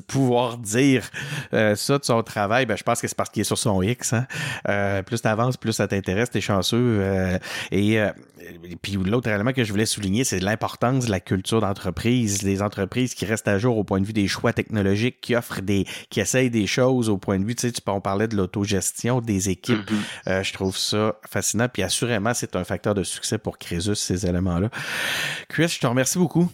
pouvoir 0.07 0.57
dire 0.57 1.09
euh, 1.53 1.75
ça 1.75 1.97
de 1.97 2.05
son 2.05 2.21
travail, 2.23 2.65
ben, 2.65 2.77
je 2.77 2.83
pense 2.83 3.01
que 3.01 3.07
c'est 3.07 3.15
parce 3.17 3.29
qu'il 3.29 3.41
est 3.41 3.45
sur 3.45 3.57
son 3.57 3.81
X. 3.81 4.13
Hein. 4.13 4.27
Euh, 4.67 5.01
plus 5.03 5.21
tu 5.21 5.27
avances, 5.27 5.57
plus 5.57 5.73
ça 5.73 5.87
t'intéresse, 5.87 6.29
t'es 6.29 6.41
chanceux. 6.41 6.99
Euh, 7.01 7.37
et, 7.71 7.99
puis 8.81 8.93
l'autre 8.93 9.27
élément 9.27 9.51
que 9.51 9.63
je 9.63 9.71
voulais 9.71 9.85
souligner, 9.85 10.23
c'est 10.23 10.39
l'importance 10.39 11.05
de 11.05 11.11
la 11.11 11.19
culture 11.19 11.61
d'entreprise, 11.61 12.39
des 12.39 12.61
entreprises 12.61 13.13
qui 13.13 13.25
restent 13.25 13.47
à 13.47 13.59
jour 13.59 13.77
au 13.77 13.83
point 13.83 13.99
de 13.99 14.05
vue 14.05 14.13
des 14.13 14.27
choix 14.27 14.53
technologiques, 14.53 15.19
qui 15.21 15.35
offrent 15.35 15.61
des, 15.61 15.85
qui 16.09 16.19
essayent 16.19 16.49
des 16.49 16.65
choses 16.65 17.09
au 17.09 17.17
point 17.17 17.37
de 17.37 17.45
vue, 17.45 17.55
tu 17.55 17.67
sais, 17.67 17.71
tu, 17.73 17.81
on 17.87 18.01
parlait 18.01 18.27
de 18.27 18.37
l'autogestion 18.37 19.19
des 19.19 19.49
équipes. 19.49 19.91
Mm-hmm. 20.25 20.43
je 20.43 20.53
trouve 20.53 20.77
ça 20.77 21.15
fascinant. 21.29 21.67
Puis 21.71 21.83
assurément, 21.83 22.33
c'est 22.33 22.55
un 22.55 22.63
facteur 22.63 22.93
de 22.93 23.03
succès 23.03 23.37
pour 23.37 23.57
Crésus, 23.69 23.95
ces 23.95 24.25
éléments-là. 24.25 24.69
Chris, 25.47 25.67
je 25.67 25.79
te 25.79 25.85
remercie 25.85 26.17
beaucoup. 26.17 26.49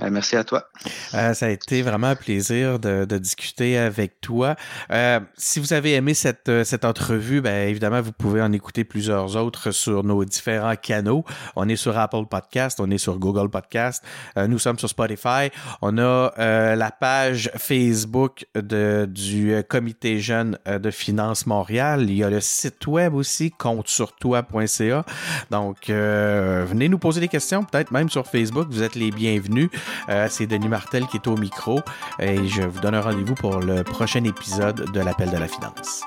Euh, 0.00 0.10
merci 0.10 0.36
à 0.36 0.44
toi. 0.44 0.68
Euh, 1.14 1.34
ça 1.34 1.46
a 1.46 1.48
été 1.48 1.82
vraiment 1.82 2.08
un 2.08 2.14
plaisir 2.14 2.78
de, 2.78 3.04
discuter 3.18 3.76
avec 3.76 4.20
toi. 4.20 4.54
Euh, 4.92 5.18
si 5.36 5.58
vous 5.58 5.72
avez 5.72 5.94
aimé 5.94 6.14
cette, 6.14 6.50
cette 6.64 6.84
entrevue, 6.84 7.40
ben 7.40 7.68
évidemment, 7.68 8.00
vous 8.00 8.12
pouvez 8.12 8.40
en 8.40 8.52
écouter 8.52 8.84
plusieurs 8.84 9.36
autres 9.36 9.72
sur 9.72 10.04
nos 10.04 10.24
différents 10.24 10.76
canaux. 10.76 11.24
On 11.56 11.68
est 11.68 11.76
sur 11.76 11.98
Apple 11.98 12.26
Podcast, 12.30 12.78
on 12.80 12.90
est 12.90 12.98
sur 12.98 13.18
Google 13.18 13.50
Podcast, 13.50 14.04
nous 14.36 14.58
sommes 14.58 14.78
sur 14.78 14.88
Spotify. 14.88 15.50
On 15.82 15.98
a 15.98 16.32
la 16.76 16.90
page 16.90 17.50
Facebook 17.56 18.46
de, 18.54 19.08
du 19.10 19.54
Comité 19.68 20.20
jeune 20.20 20.58
de 20.66 20.90
Finance 20.90 21.46
Montréal. 21.46 22.02
Il 22.08 22.16
y 22.16 22.22
a 22.22 22.30
le 22.30 22.40
site 22.40 22.86
web 22.86 23.14
aussi, 23.14 23.50
compte-sur-toi.ca. 23.50 25.04
Donc, 25.50 25.88
venez 25.88 26.88
nous 26.88 26.98
poser 26.98 27.20
des 27.20 27.28
questions, 27.28 27.64
peut-être 27.64 27.90
même 27.90 28.10
sur 28.10 28.26
Facebook. 28.26 28.68
Vous 28.70 28.82
êtes 28.82 28.94
les 28.94 29.10
bienvenus. 29.10 29.70
Euh, 30.08 30.26
c'est 30.30 30.46
Denis 30.46 30.68
Martel 30.68 31.06
qui 31.06 31.16
est 31.16 31.26
au 31.26 31.36
micro 31.36 31.80
et 32.18 32.46
je 32.46 32.62
vous 32.62 32.80
donne 32.80 32.96
rendez-vous 32.96 33.34
pour 33.34 33.60
le 33.60 33.84
prochain 33.84 34.24
épisode 34.24 34.90
de 34.92 35.00
l'Appel 35.00 35.30
de 35.30 35.36
la 35.36 35.48
finance. 35.48 36.02